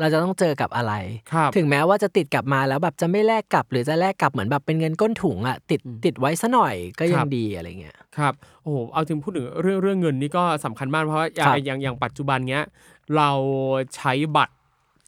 [0.00, 0.92] เราจะต้องเจอกับอะไร
[1.32, 12.64] ครับถึงแม้ว่าจะติดกลับมาแล้วแบบจะไม่แลกกลับ หรือจะแลกกลับเหมือนแบบเป็นเงินก้นถุงอะติดติดไว้ซะหน่อยก็ยัครังบดีอะไรเงี้ยครับโอ้โหเอาถึงพูดถึงเรื่องเรื่องเงินนี่ก็สำคัญมากเพราะว่าอย่าครังบอย่างอย่างปัจจุบันเนี้ย
[13.16, 13.30] เรา
[13.96, 14.54] ใช้บัตร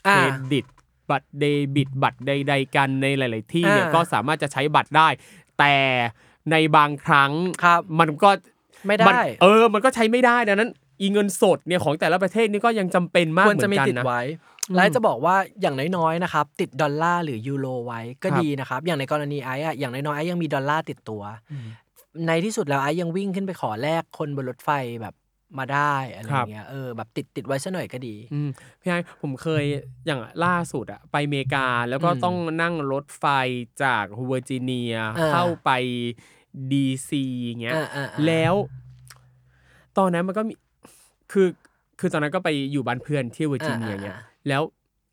[0.04, 0.66] เคอ่ารดิต
[1.10, 1.44] บัตรเด
[1.76, 5.08] บิตบัตรใด ๆ กันในหลาย ๆ ที่เนี่ยอ่าก็สามารถจะใช้บัตรได้
[5.58, 5.74] แต่
[6.50, 7.32] ในบางครั้ง
[7.64, 8.30] ครับมันก็
[8.86, 14.22] ไม่มันได้ เออ มันก็ใช้ไม่ได้ดังนั้นอีเงินสดเนี่ยของแต่ละประเทศนี่ก็ยังจำเป็นมากเหมืจะมีกันติดไว้นะ
[14.68, 21.22] อืมและจะบอกว่าอย่างน้อยๆนะครับ ติดดอลลาร์หรือยูโรไว้ก็ดีครับนะครับ อย่างในกรณีไออะอย่างน้อยๆไอยังมีดอลลาร์ติดตัว
[22.26, 24.70] ในที่สุดแล้วไอยังวิ่งขึ้นไปขอแลกคนบนรถไฟ
[25.02, 25.14] แบบ
[25.58, 28.48] มาได้อะไรอย่างเงี้ยเออแบบติดติดไว้ซะหน่อยก็ดีอืม
[28.80, 29.64] พี่ไอผมเคย
[30.06, 33.24] อย่างล่าสุดอะไปอเมริกาแล้วก็อืมต้องนั่งรถไฟ
[33.82, 35.70] จากเวอร์จิเนียอ่าเข้าไป
[36.72, 37.22] ดีซี
[37.62, 38.54] เงี้ยอ่าอ่าอ่าแล้ว
[39.98, 40.54] ตอนนั้นมันก็มี
[41.32, 41.48] คือ
[42.00, 44.16] คือตอนนั้นก็ไปอยู่บ้านเพื่อนที่เวอร์จิเนียอ่าอ่าเงี้ย
[44.48, 44.62] แล้ว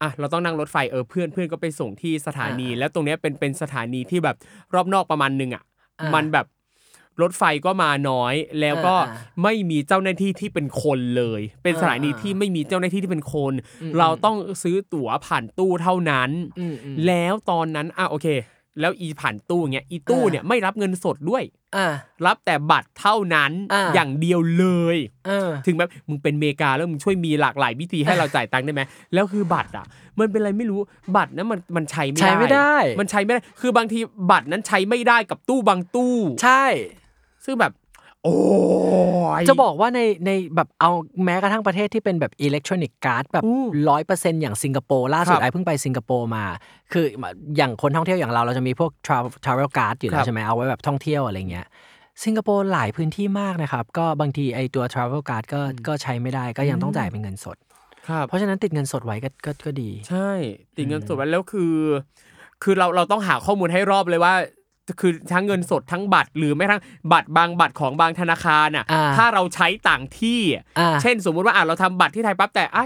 [0.02, 4.36] อะเราต้องนั่งรถไฟเออเพื่อนเพื่อนก็ไปส่งที่สถานีอ่าแล้วตรงเนี้ยเป็นเป็นสถานีที่แบบ
[4.74, 5.64] รอบนอกประมาณหนึ่งอะ
[6.02, 6.46] อ่ามัมันแบบ
[7.22, 18.28] รถไฟก็มาน้อยแล้วก็อ่าอ่าไม่มีเจ้าหน้าที่ที่เป็นคนเลย เป็นสถานีอ่าที่ไม่มีเจ้าหน้าที่ที่เป็นคนอืมเราต้องซื้อตั๋วผ่านตู้เท่านั้นอืมอืมแล้วตอนนั้นอะโอเค
[18.80, 21.44] แล้วอีผ่านตู้เงี้ยอีตู้อ่าเนี่ยไม่รับเงินสดด้วย
[21.76, 21.88] อ่า
[22.26, 28.82] รับแต่บัตรเท่านั้นอ่าอย่างเดียวเลยเออถึงแบบมึงเป็นเมกาแล้วมึงช่วยมีหลากหลายวิธีให้เราจ่ายตังค์ได้ไหม
[29.14, 29.86] แล้วคือบัตรอะ
[30.20, 30.80] มันเป็นอะไรไม่รู้
[31.16, 34.00] บัตรนั้นมันมันใช้ไม่ใช้ได้ไม่ได้ มันใช้ไม่ได้ คือบางที
[34.32, 36.66] บัตรนั้นใช้ไม่ได้กับตู้บางตู้ ใช่
[37.46, 37.72] ซึ่งแบบ
[38.24, 38.36] โอ้
[39.40, 40.92] ย จะบอกว่าในในแบบเอา
[41.26, 46.46] แม้กระทั่งประเทศที่เป็นแบบ electronic card แบบอู้ร้อยเปอร์เซ็นต์อย่างสิงคโปร์ล่าสุคดรับไอเพิ่งไปสิงคโปร์มา
[46.94, 47.06] คือ
[47.58, 51.66] อย่างคนท่องเที่ยวอย่างเราเราจะมีพวก travel travel card อยู่แล้วครับ ใช่ไหมเอาไว้แบบท่องเที่ยวอะไรเงี้ย
[52.24, 57.58] สิงคโปร์หลายพื้นที่มากนะครับ ก็บางทีไอ้ตัว travel card ก็ก็ใช้ไม่ได้ก็ยังต้องจ่ายเป็นเงินสด
[58.10, 60.32] ครับ เพราะฉะนั้นติดเงินสดไว้ก็ก็ก็ดี ใช่
[60.78, 61.74] ติดเงินสดไว้แล้วคือ
[62.64, 64.34] คือเราเราต้องหาข้อมูลให้รอบเลยว่า
[65.02, 70.40] คือทั้งเงินสดทั้งบัตรหรือไม่ทั้งบัตรบางบัตรของบางธนาคารอะอ่าถ้าเราใช้ต่างที่
[70.80, 72.86] อ่าเช่นสมมุติว่าอะเราทำบัตรที่ไทยปั๊บแต่อะ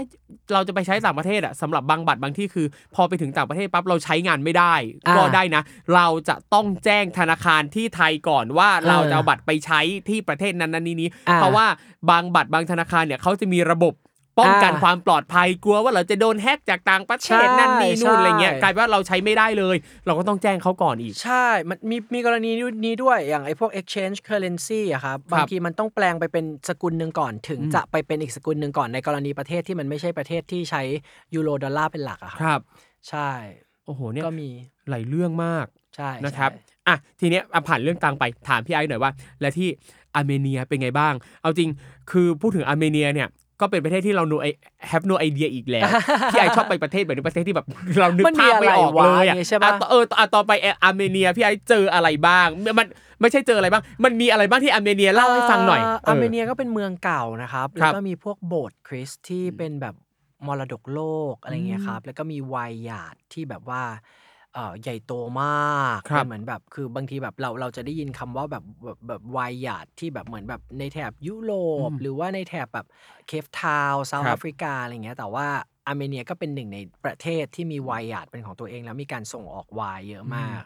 [0.52, 4.74] เราจะไปใช้ต่างประเทศอะสำหรับบางบัตรบางที่คือ พอไปถึงต่างประเทศปั๊บเราใช้งานไม่ได้
[5.06, 5.62] อ่าก็ได้นะ
[5.94, 11.66] เราจะต้องแจ้งธนาคารที่ไทยก่อนว่าเราจะเอาบัตรไปใช้ที่ประเทศนั้นนั้นนี้นี้อ่าเพราะว่า
[12.10, 13.94] บางบัตรบางธนาคารเนี่ยเขาจะมีระบบ
[14.38, 22.50] ป้องกันอ่าความปลอดภัยกลัวว่าเราจะโดนแฮกจากต่างประเทศนั่นนี่นู่นใช่อะไรเงี้ยใช่กลายเป็นว่าเราใช้ไม่ได้เลย เราก็ต้องแจ้งเขาก่อนอีก ใช่ มันมีมีกรณี
[22.84, 30.82] นี้ด้วยอย่างไอ้พวก exchange currency อะครับบางทีมันต้องแปลงไปเป็นสกุลหนึ่งก่อนถึงจะไปเป็นอีกสกุลหนึ่งก่อนในกรณีประเทศที่มันไม่ใช่ประเทศที่ใช้
[31.34, 32.60] ยูโรดอลลาร์เป็นหลักอะคครับรับ
[33.08, 33.30] ใช่
[33.86, 34.48] โอ้โหเนี่ยก็มี
[34.90, 35.66] หลายเรื่องมาก
[35.96, 39.68] ใช่นะครับใช่อะทีเนี้ยอะผ่านเรื่องตังค์ไปถามพี่ไอหน่อยว่า และที่
[40.14, 41.70] อาร์เมเนียเป็นไงบ้าง เอาจริง
[42.10, 43.28] คือพูดถึงอาร์เมเนียเนี่ย
[43.62, 44.58] ก็เป็นประเทศที่เรา no I-
[44.90, 45.88] have no idea อีกแล้ว
[46.32, 47.66] พี่ไอชอบไปประเทศแบบนี้ประเทศที่แบบ
[48.00, 52.48] เรานึกภาพไม่ออกเลยอะมันมีอะไรวะอย่างงี้ใช่ปะอะต่อเอออะต่อไปอาร์เมเนียพี่ไอเจออะไรบ้าง
[52.78, 52.86] มัน
[53.20, 59.94] ไม่ใช่เจออะไรบ้าง มันมีอะไรบ้างที่อาร์เมเนียเล่าให้ฟังหน่อยเอาร์เมเนียก็เป็นเมืองเก่านะครับคแล้รัวบก็มีพวกโบสถ์คริสต์ที่เป็นแบบ
[60.46, 61.00] มรดกโล
[61.32, 63.82] กอะไรเงี้ยครับ แล้วก็มี vineyard ที่แบบว่า
[64.54, 65.12] เอ่อ ใหญ่โต
[65.42, 71.52] มาก ครับเป็นเหมือนแบบ คือบางทีแบบเรา เราจะได้ยินคำว่าแบบ แบบ แบบ vineyard ที่แบบเหมือนแบบในแถบยุโร
[71.88, 72.86] ปหรือว่าในแถบแบบ
[73.26, 75.46] เคปทาวน์เซาท์ครัแอบฟริกาครับอะไรเงี้ย แต่ว่า
[75.86, 80.62] อาร์เมเนียก็เป็นหนึ่งในประเทศที่มี vineyard เป็นของตัวเอง แล้วมีการส่งออกไวน์เยอะมาก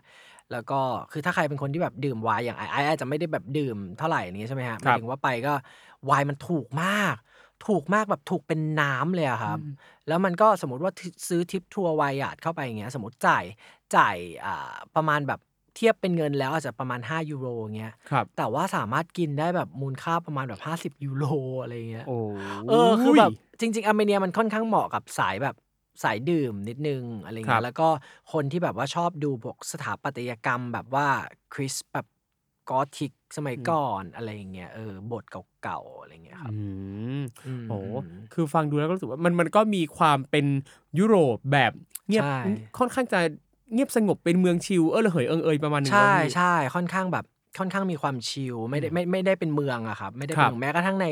[0.53, 0.81] แล้วก็
[1.13, 5.53] คือถ้าใครเป็นคนที่แบบดื่มไวน์ อย่างไอไออาจจะไม่ได้แบบดื่มเท่าไหร่นี้ ใช่ไหมฮะครัมายถึงว่าไปก็
[6.07, 7.15] ไวน์มันถูกมาก
[7.67, 9.59] ถูกมากแบบถูกเป็นน้ำเลยอะครับ
[10.09, 13.45] แล้วมันก็ สมมติว่าซื้อทริปทัวร์ vineyard เข้าไป อย่างเงี้ย สมมติจ่าย
[13.97, 15.41] จ่ายอ่าประมาณแบบ
[15.77, 17.47] เทียบเป็นเงินแล้วอาจจะประมาณ 5 ยูโร
[17.77, 21.25] เงี้ย ครับ แต่ว่าสามารถกินได้แบบมูลค่าประมาณแบบ 50 ยูโร
[21.63, 22.17] อะไรเงี้ย โอ้
[22.69, 25.57] เออคือแบบจริง ๆ อาร์เมเนียมันค่อนข้างเหมาะกับสายแบบ
[26.05, 27.89] สายดื่มนิดนึงอะไรเงี้ยครับ แล้วก็
[28.33, 31.07] คนที่แบบว่าชอบดูพวกสถาปัตยกรรมแบบว่า
[31.55, 32.07] คริสต์แบบ
[32.71, 35.25] กอธิกสมัยก่อนอะไรอย่างเงี้ยเออโบสถ์
[35.63, 36.59] เก่าๆอะไรเงี้ยครับ อื
[37.19, 40.47] ม อืม โอ้อืมคือฟังดูแล้วก็รู้สึกว่ามันมันก็มีความเป็น
[40.99, 41.73] ยุโรปแบบ
[42.09, 42.39] เงียบใช่
[42.79, 43.21] ค่อนข้างจะ
[43.73, 47.25] เงียบสงบเป็นเมือง chill เอ้อระเหยเอิงเอยประมาณหนึ่งใช่แล้วพี่ใช่ค่อนข้างแบบ
[47.59, 51.07] ค่อนข้างมีความ chill ไม่ได้ไม่ไม่ได้เป็นเมืองอะครับไม่ได้ครัเป็นเมืองครับแม้กระทั่งใน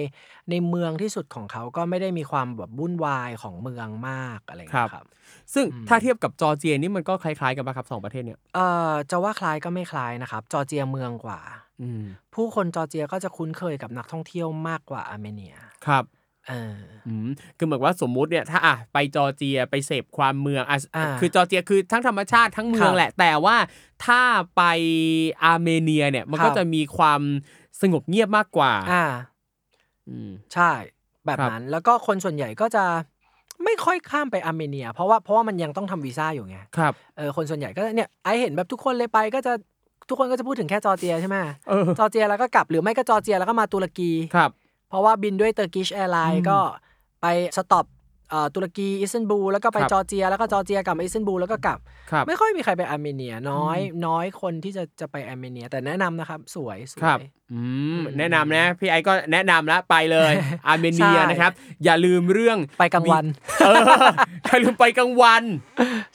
[0.51, 5.07] ในเมืองที่สุดของเขาก็ไม่ได้มีความแบบวุ่นวายของเมืองมากอะไรอย่างเงี้ยครับ
[5.55, 11.41] ซึ่งถ้าเทียบกับจอร์เจียนี่มันก็คล้ายๆกันปะครับสองประเทศเนี่ยเอ่อจะว่าคล้ายก็ไม่คล้ายนะครับ จอร์เจียเมืองกว่า
[11.83, 12.03] อืม
[12.35, 15.55] ผู้คนจอร์เจียก็จะคุ้นเคยกับนักท่องเที่ยวมากกว่าอาร์เมเนีย
[15.87, 16.24] ครับเอออืม
[17.59, 23.57] คือเหมือนว่าสมมุติเนี่ยถ้าอะไปจอร์เจียไปเสพความเมืองอะอ่าคือจอร์เจียคือทั้งธรรมชาติทั้งเมืองครับแหละ แต่ว่า
[24.07, 24.21] ถ้า
[24.57, 24.63] ไป
[25.45, 27.21] อาร์เมเนียเนี่ยมันก็ครับจะมีความ
[27.81, 29.05] สงบเงียบมากกว่า อ่า
[30.09, 30.71] อืมใช่
[31.27, 32.85] แบบครับนั้นแล้วก็คนส่วนใหญ่ก็จะ
[33.65, 39.53] ไม่ค่อยข้ามไปอาร์เมเนีย เพราะว่าเพราะว่ามันยังต้องทำวีซ่าอยู่ไงครับเออคนส่วนใหญ่ก็เนี่ยไอซ์เห็นแบบทุกคนเลยไปก็จะ
[40.09, 41.37] ทุกคนก็จะพูดถึงแค่จอร์เจียใช่ไหม
[41.69, 44.51] เออจอร์เจียแล้วก็กลับหรือไม่ก็จอร์เจียแล้วก็มาตุรกีครับ
[44.89, 46.59] เพราะว่าบินด้วย Turkish Airlines อืมก็
[47.23, 47.87] ไป stop
[48.31, 51.79] เอ่อตุรกีอิสตันบูลแล้วก็ไปครับจอร์เจีย แล้วก็จอร์เจียกลับมาอิสตันบูลแล้วก็กลับ
[52.11, 57.61] ครับ ไม่ค่อยมีใครไปอาร์เมเนีย น้อยน้อยคนที่จะจะไปอาร์เมเนีย แต่แนะนำนะครับ สวยสวยครับอื
[57.99, 60.33] มแนะนำนะ พี่ไอซ์ก็แนะนำแล้วไปเลย
[60.67, 61.53] อาร์เมเนียใช่นะครับ
[61.85, 63.25] อย่าลืมเรื่องไปกลางวัน
[63.65, 63.79] เออ
[64.47, 65.45] อย่าลืมไปกลางวัน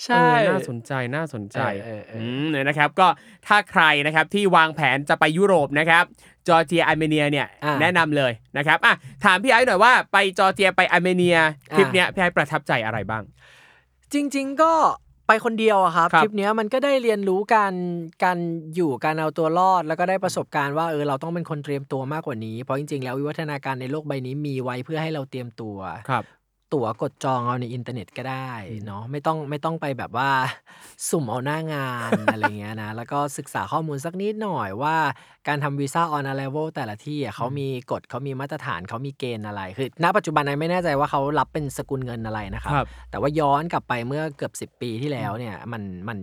[0.05, 3.07] ใช่เออน่าสนใจน่าสนใจเออเออเอออืมเนี่ยนะครับ ก็
[3.47, 6.03] ถ้าใครนะครับที่วางแผนจะไปยุโรปนะครับ
[6.49, 11.37] จอร์เจียอาร์เมเนียเนี่ยอ่า แนะนำเลยนะครับอะถามพี่ไอซ์หน่อยว่าไปจอร์เจียไปอาร์เมเนีย
[11.75, 13.23] ทริปอ่าเนี้ยพี่ไอซ์ประทับใจอะไรบ้าง
[14.13, 14.73] จริง ๆ ก็
[15.27, 17.73] ไปคนเดียวอะครับครับทริปเนี้ยมันก็ได้เรียนรู้การ
[18.23, 18.37] การ
[18.75, 25.77] อยู่การเอาตัวรอด แล้วก็ได้ประสบการณ์ว่าเออเราต้องเป็นคนเตรียมตัวมากกว่านี้ เพราะจริงๆ แล้ววิวัฒนาการในโลกใบนี้มีไว้เพื่อให้เราเตรียมตัว
[26.09, 26.23] ครับ
[26.73, 28.51] ตั๋วกดจองเอาในอินเทอร์เน็ตก็ได้
[28.85, 30.29] เนาะไม่ต้องไม่ต้องไปแบบว่า
[31.09, 34.95] สุ่มเอาหน้างาน อะไรเงี้ยนะแล้วก็ศึกษาข้อมูลสักนิดหน่อยว่า
[35.47, 46.17] การทำวีซ่าออน r ร i v a l แต่ละที่อะเขามีกฎเขามีมาตรฐานเขามีเกณฑ์อะไร คือ ณ ปัจจุบันนายไม่แน่ใจว่าเขารับเป็นสกุลเงินอะไรนะครับครับ แต่ว่าย้อนกลับไปเมื่อเกือบ 10 ปีที่แล้วเนี่ยมันมัน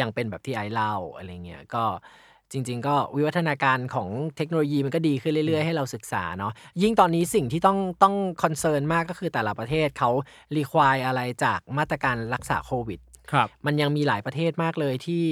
[0.00, 1.84] ยังเป็นแบบที่ไอเล่าอะไรเงี้ยก็
[2.54, 10.10] จริง ๆ ก็วิวัฒนาการของเทคโนโลยีมันก็ดีขึ้นเรื่อยๆ ให้เราศึกษาเนาะยิ่งตอนนี้สิ่งที่ต้องต้องconcern มากก็คือแต่ละประเทศเขา
[10.56, 13.00] require อะไรจากมาตรการรักษาโควิด
[13.32, 15.24] ครับมันยังมีหลายประเทศมากเลยที่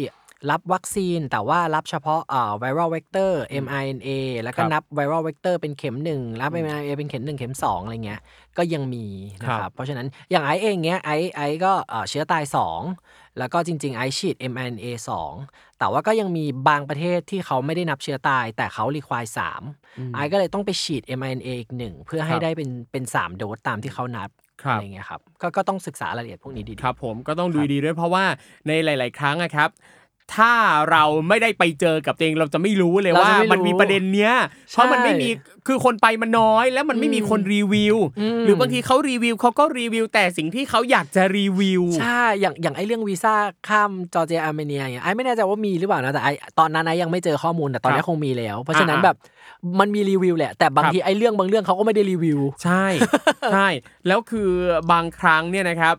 [0.50, 3.32] รับวัคซีนแต่ว่ารับเฉพาะเอ่อ viral vector
[3.64, 4.08] mRNA
[4.42, 8.20] แล้วก็ครับนับ viral vector เป็นเข็มหนึ่งรับ mRNA เป็นเข็มหนึ่งเข็มสองอะไรเงี้ย
[8.58, 9.06] ก็ยังมี
[9.42, 12.44] นะคครัรับบเพราะฉะนั้นอย่างไอซ์เองเนี้ยไอซ์ไอซ์ก็เอ่อเชื้อตาย
[12.90, 14.86] 2 แล้วก็จริง ๆ ไอซ์ฉีด mRNA
[15.28, 19.24] 2 แต่ว่าก็ยังมีบางประเทศที่เขาไม่ได้นับเชื้อตาย แต่เขา require
[19.68, 24.30] 3ไอซ์ก็เลยต้องไปฉีด mRNA อีกหนึ่งเพื่อให้ได้เป็นเป็น3โดสตามที่เขานับ
[24.62, 28.24] ครับอะไรเงี้ยครับก็ก็ต้องศึกษารายละเอียดพวกนี้ดีๆครับผมก็ต้องดูดีด้วยเพราะว่า
[28.68, 29.70] ในหลาย ๆ ครั้งอะครับ
[30.36, 30.52] ถ้า
[30.90, 34.32] เราไม่ได้ไปเจอกับตัวเองเราจะไม่รู้เลยเราจะไม่รู้มันมีประเด็นเนี้ย
[34.72, 35.28] เพราะมันไม่มี
[35.66, 43.34] คือคนไปมันน้อย แล้วมันไม่มีคนรีวิวอืมหรือบางทีเขารีวิวเขาก็รีวิว แต่สิ่งที่เขาอยากจะรีวิวใช่อย่างอย่างไอ้เรื่องวีซ่า
[43.68, 49.16] ข้ามจอร์เจียอาร์เมเนียอย่างเงี้ยไอซ์ไม่แน่ใจว่ามีหรือเปล่านะแต่ไอซ์ตอนนั้นไอ้ยังไม่เจอข้อมูลแต่ตอนนี้ครับคงมีแล้ว เพราะฉะนั้นอ่าแบบ
[49.80, 52.84] มันมีรีวิวแหละแต่บางครับทีไอ้เรื่องบางเรื่องเขาก็ไม่ได้รีวิว ใช่
[53.52, 53.68] ใช่
[54.06, 54.50] แล้วคือ
[54.92, 55.94] บางครั้งเนี่ยนะครับ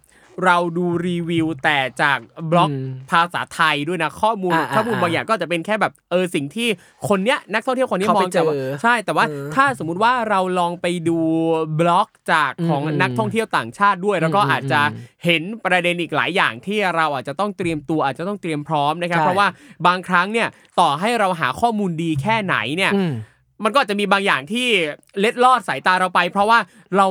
[0.46, 2.20] เราดูรีวิวแต่จาก
[2.52, 6.68] บล็อกอืมภาษาไทยด้วยนะข้อมูลอ่าข้อมูลอ่าบางอย่างก็จะเป็นแค่แบบเออสิ่งที่
[7.10, 11.20] คนเนี้ยนักท่องเที่ยวคนนี้เขามไปองจากว่าเจอใช่แต่ว่าเออถ้าสมมุติว่าเราลองไปดู
[11.80, 19.48] บล็อกจากของอืมนักท่องเที่ยวต่างชาติด้วย แล้วก็อืมอาจจะอืมเห็นประเด็นอีกหลายอย่างที่เราอาจจะต้องเตรียมตัวอาจจะต้องเตรียมพร้อมนะครับใช่เพราะว่า
[19.88, 20.48] บางครั้งเนี่ย
[20.80, 23.14] ต่อให้เราหาข้อมูลดีแค่ไหนเนี่ยอืม
[23.64, 24.68] มันก็อาจจะมีบางอย่างที่
[25.20, 26.60] เล็ดลอดสายตาเราไป เพราะว่า
[26.98, 27.08] เรา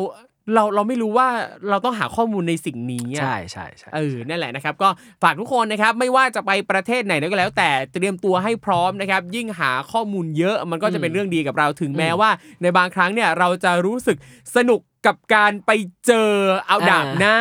[0.54, 1.28] เราเราไม่รู้ว่า
[1.68, 4.88] เราต้องหาข้อมูลในสิ่งนี้อะใช่ใช่ใช่เออนั่นแหละนะครับ ก็
[5.22, 12.30] ฝากทุกคนนะครับไม่ว่าจะไปประเทศไหนก็แล้ว แต่เตรียมตัวให้พร้อมนะครับ ยิ่งหาข้อมูลเยอะมันก็จะเป็นเรื่องดีกับเราถึงแม้ว่า
[12.62, 14.16] ในบางครั้งเนี่ยเราจะรู้สึก
[14.56, 15.70] สนุกกับการไป
[16.06, 16.30] เจอ
[16.68, 17.36] เอาอ่าดาบหน้า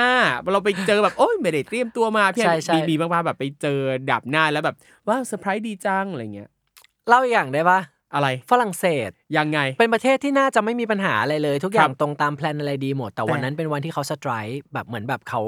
[0.52, 4.76] เราไปเจอแบบโอ้ยไม่ได้เตรียมตัวมาพี่ใช่ใช่มีมีบ้างๆแบบไปเจอดาบหน้าแล้วแบบ
[5.08, 6.50] ว้าวเซอร์ไพรส์ดีจังอะไรเงี้ย
[7.08, 7.80] เล่าอีกอย่างได้ปะ
[8.14, 15.42] อะไรฝรั่งเศสยังไง เป็นประเทศที่น่าจะไม่มีปัญหาอะไรเลย ทุกอย่างครับตรงตาม plan อะไรดีหมดแต่แต่วันนั้นเป็นวันที่เขา strike แบบเหมือนแบบเขา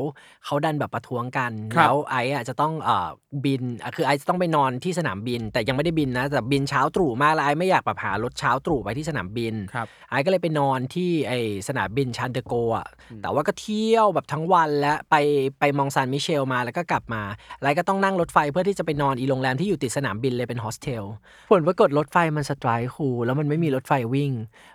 [0.45, 3.09] เขาดันแบบประท้วงกันครับแล้วไอซ์อะจะต้องเอ่อ
[3.45, 11.33] บินอะคือไอซ์จะต้องไปนอนที่สนามบิน แต่ยังไม่ได้บินนะแต่บินเช้าตรู่มากแล้วไอซ์ไม่อยากแบบหารถเช้าตรู่ไปที่สนามบินครับไอซ์ก็เลยไปนอนที่ไอ
[11.67, 12.87] สนามบินชาร์ลเดอโกลอะ
[13.21, 15.15] แต่ว่าก็เที่ยวแบบทั้งวันและไป
[15.59, 17.21] ไปมงแซ็งมีแชลมาแล้วก็กลับมา
[17.61, 21.03] ไอซ์ก็ต้องนั่งรถไฟเพื่อที่จะไปนอนอีโรงแรมที่อยู่ติดสนามบินเลยเป็นโฮสเทล
[21.51, 24.31] ผลปรากฏรถไฟมัน strike อยู่แล้วมันไม่มีรถไฟวิ่ง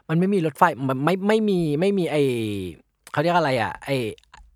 [0.08, 2.16] มันไม่มีรถไฟมันไม่ไม่มีไม่มีไอ
[3.12, 3.90] เขาเรียกอะไรอะไอ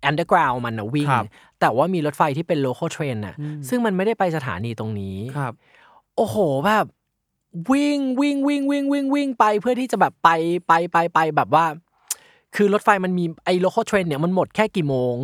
[0.09, 1.25] underground มันอะวิ่งครับ
[1.59, 3.35] แต่ว่ามีรถไฟที่เป็น local train น่ะ
[3.69, 5.53] ซึ่งมันไม่ได้ไปสถานีตรงนี้ครับ
[6.15, 6.85] โอ้โหแบบ
[7.71, 10.29] วิ่งวิ่งวิ่งวิ่งวิ่งวิ่งไปเพื่อที่จะแบบไป
[10.67, 11.65] ไปไปไปแบบว่า
[12.55, 15.15] คือรถไฟมันมีไอ้ local train เนี่ยมันหมดแค่กี่โมง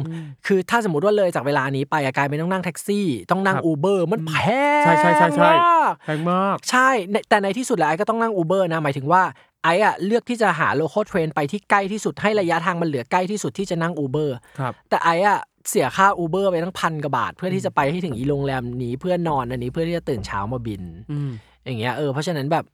[0.46, 4.34] คือถ้าสมมติว่าเลยจากเวลานี้ไปอะกลายเป็นต้องนั่งแท็กซี่ ต้องนั่งครับ Uber มันแพ
[4.82, 9.22] งใช่ใช่ใช่ใช่มากแพงมาก ใช่ในแต่ในที่สุดแล้วไอซ์ก็ต้องนั่ง Uber นะหมายถึงว่า
[9.64, 15.40] ไอซ์อะเลือกที่จะหา local train ไปที่ใกล้ที่สุดให้ระยะทางมันเหลือใกล้ที่สุดที่จะนั่ง Uber ครับแต่ไอซ์อะ
[15.70, 21.32] เสียค่า Uber ไปตั้งพันกว่าบาท เพื่อที่จะไปให้ถึงอีโรงแรมนี้เพื่อนอนอันนี้เพื่อที่จะตื่นเช้ามาบินอืม
[21.66, 22.66] อย่างเงี้ยเออเพราะฉะนั้นแบบ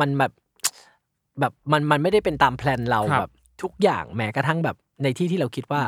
[0.00, 0.32] มันแบบ
[1.40, 5.82] แบบมันมันไม่ได้เป็นตามแพลนเราครับแบบ ทุกอย่างแม้กระทั่งแบบในที่ที่เราคิดว่า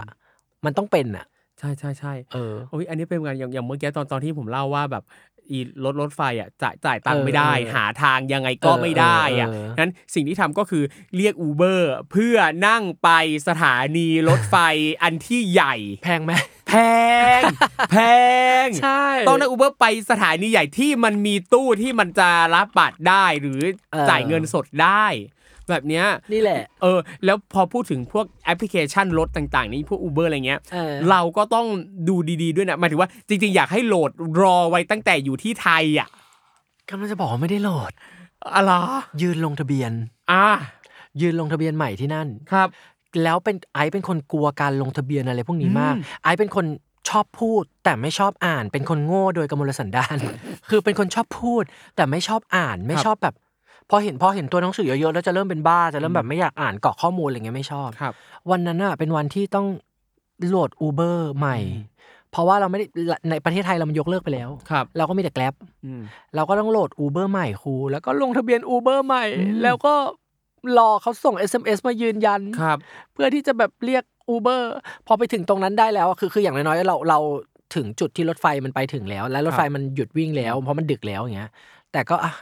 [0.65, 1.27] มันต้องเป็นอะ
[1.59, 5.05] ใช่ใช่ใช่เออโอ้ยอันนี้เป็นงานอย่างอย่างเมื่อกี้ตอนตอนที่ผมเล่าว่าแบบ
[5.51, 10.85] อีรถรถไฟอะจ่ายจ่ายตังค์เออไม่ได้เออหาทางยังไงก็ไม่ได้อะเออเออนั้นสิ่งที่ทำก็คือ
[11.17, 13.11] เรียกอูเบอร์เพื่อนั่งไป
[13.49, 14.57] สถานีรถไฟ
[15.03, 16.33] อันที่ใหญ่ แพงไหม
[16.69, 16.75] แพ
[17.41, 17.43] ง
[17.91, 17.97] แพ
[18.65, 23.61] งใช่ต้องนั่งอูเบอร์ไปสถานีใหญ่ที่มันมีตู้ที่มันจะรับบัตรได้หรือ
[23.93, 25.07] เออจ่ายเงินสดได้
[25.71, 31.67] แบบเนี้ยนี่แหละ เออ แล้วพอพูดถึงพวกแอปพลิเคชันรถต่างๆ นี้พวก Uber อะไรเงี้ยเออเราก็ต้อง
[32.09, 34.11] ดูดีๆด้วยนะหมายถึงว่าจริงๆ อยากให้โหลด
[34.43, 36.09] รอไว้ตั้งแต่อยู่ที่ไทยอะ
[36.89, 37.93] กำลังจะบอกว่าไม่ได้โหลด
[38.55, 38.73] อะไร
[39.23, 39.93] ยืนลงทะเบียน
[40.31, 40.47] อะ
[41.21, 42.69] ยืนลงทะเบียนใหม่ที่นั่นครับ
[43.23, 46.67] แล้วเป็นไอซ์เป็นคนกลัวการลงทะเบียนอะไรพวกนี้มากอืมไอซ์เป็นคน
[47.09, 50.17] ชอบพูดแต่ไม่ชอบอ่านเป็นคนโง่โดยกำมลสันดาน
[50.71, 51.63] คือเป็นคนชอบพูด
[51.97, 53.35] แต่ไม่ชอบอ่านไม่ชอบแบบ
[53.91, 58.15] พอเห็นพอเห็นตัวหนังสือเยอะๆแล้วจะเริ่มเป็นบ้าจะเริ่มแบบไม่อยากอ่านเกาะข้อมูลอะไรเงี้ยไม่ชอบครับ
[58.51, 59.67] วันนั้นอะเป็นวันที่ต้อง
[60.49, 61.59] โหลด Uber ใหม่
[62.31, 62.87] เพราะว่าเราไม่ได้
[63.31, 66.03] ในประเทศไทยเรามันยกเลิกไปแล้วครับเราก็มีแต่ Grab อืม
[66.35, 69.25] เราก็ต้องโหลด Uber ใหม่ครูแล้วก็ลงทะเบียน Uber ใหม่
[69.63, 69.95] แล้วก็
[70.79, 72.79] รอเขาส่ง SMS มายืนยันครับ
[73.13, 74.63] เพื่อที่จะแบบเรียก Uber
[75.07, 77.19] พอไปถึงตรงนั้นได้แล้วอะคือคืออย่างน้อยๆเราเรา
[77.75, 81.51] ถึงจุดที่รถไฟมันไปถึงแล้ว และรถไฟมันหยุดวิ่งแล้ว เพราะมันดึกแล้วอย่างเงี้ย
[81.93, 82.33] แต่ก็อะ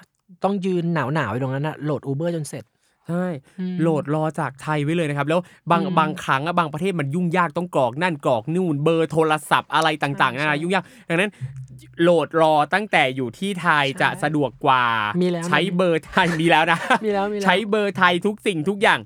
[0.44, 2.64] ต้องยืนหนาวหนาวๆอยู่ตรงนั้นนะโหลด Uber จนเสร็จ
[3.08, 3.26] ใช่
[3.60, 5.40] อืมโหลดรอจากไทยไว้เลยนะครับ แล้ว
[5.70, 11.30] บางอืมบางครั้งอะบางประเทศมันยุ่งยากต้องกรอกนั่นกรอกนู่นเบอร์โทรศัพท์อะไรต่างๆนานายุ่งยากดังนั้น
[12.02, 14.84] โหลดรอตั้งแต่อยู่ที่ไทยจะสะดวกกว่า
[15.22, 19.00] มีแล้วใช้เบอร์ไทยมีแล้วนะมีแล้วมีแล้วใช้เบอร์ไทยทุกสิ่งทุกอย่าง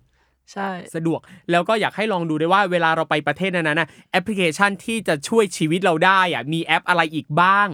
[0.52, 7.68] ใช่สะดวกแล้วก็อยากให้ลองดูด้วยว่าเวลาเราไปประเทศนั้นๆนะแอปพลิเคชันที่จะช่วยชีวิตเราได้อะมีแอปอะไรอีกบ้าง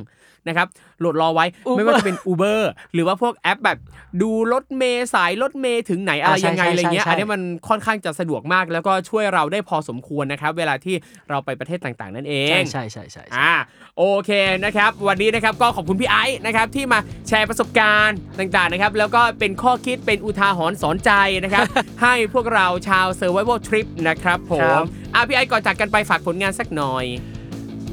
[0.48, 0.66] นะครับ
[1.00, 2.60] โหลดรอไว้ Uber ไม่ว่าจะเป็น Uber
[2.94, 3.78] หรือว่าพวกแอปแบบ
[4.22, 10.96] ดูรถเมย์สายรถเมย์ถึงไหนอะไรอ่าใช่ยังไงใช่อะไรเงี้ยใช่อันนี้มันค่อนข้างจะสะดวกมากแล้วก็ช่วยเราได้พอสมควรนะครับ เวลาที่
[11.30, 13.52] เราไปประเทศต่างๆ นั่นเองใช่ใช่ใช่ใช่ใช่อ่า
[13.98, 14.30] โอเค
[14.64, 21.10] นะครับ วันนี้นะครับก็ขอบคุณพี่ไอซ์นะครับที่มาแชร์ประสบการณ์ต่างๆนะครับแล้วก็เป็นข้อคิดเป็นอุทาหรณ์สอนใจ
[21.44, 21.64] นะครับ
[22.02, 24.80] ให้พวกเราชาว Survival Trip นะครับผม
[25.14, 27.06] อะพี่ไอซ์ก่อนจากกันไปฝากผลงานสักหน่อย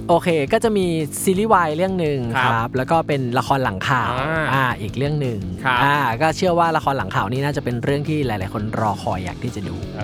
[0.09, 0.85] โอเคก็จะมี
[1.23, 10.01] ซีรีส์วายเรื่องหนึ่งครับครับแล้วก็เป็นละครหลังข่าวอ่าอ่าอีกเรื่องหนึ่งครับ อ่าก็เชื่อว่าละครหลังข่าวนี้น่าจะเป็นเรื่องที่หลาย ๆ คนรอคอยอยากที่จะดูเอ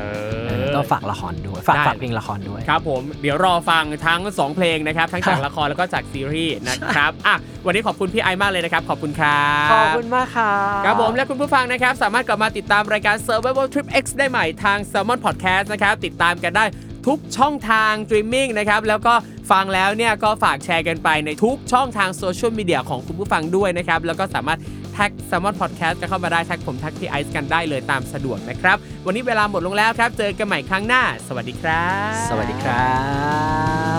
[0.47, 10.51] เออ อก็ฝากละครด้วยฝากได้ ฝากเพลงละครด้วย ครับผมเดี๋ยวรอฟังทั้ง 2 เพลงนะครับ ทั้งจากครับ ละครแล้วก็จากซีรีส์นะครับอะวันนี้ขอบคุณพี่ไอซ์มากเลยนะครับ ขอบคุณครับ ขอบคุณมากค่ะ
[10.85, 16.65] ครับผมและคุณผู้ฟังนะครับ สามารถกลับมาติดตามรายการ Survival Trip X ได้ใหม่ทาง Salmon Podcast นะครับ ติดตามกันได้
[17.07, 19.13] ทุกช่องทางสตรีมมิ่งนะครับแล้วก็
[19.51, 24.59] ฟังแล้วเนี่ยก็ฝากแชร์กันไปในทุกช่องทางโซเชียลมีเดียของคุณผู้ฟังด้วยนะครับแล้วก็สามารถ
[24.93, 32.95] แท็ก Salmon Podcast กันเข้ามาได้แท็กผมแท็กพี่ไอซ์กันได้เลยตามสะดวกนะครับ วันนี้เวลาหมดลงแล้วครับ เจอกันใหม่ครั้งหน้า สวัสดีครับ สวัสดีครั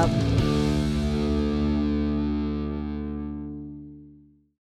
[0.04, 0.36] บ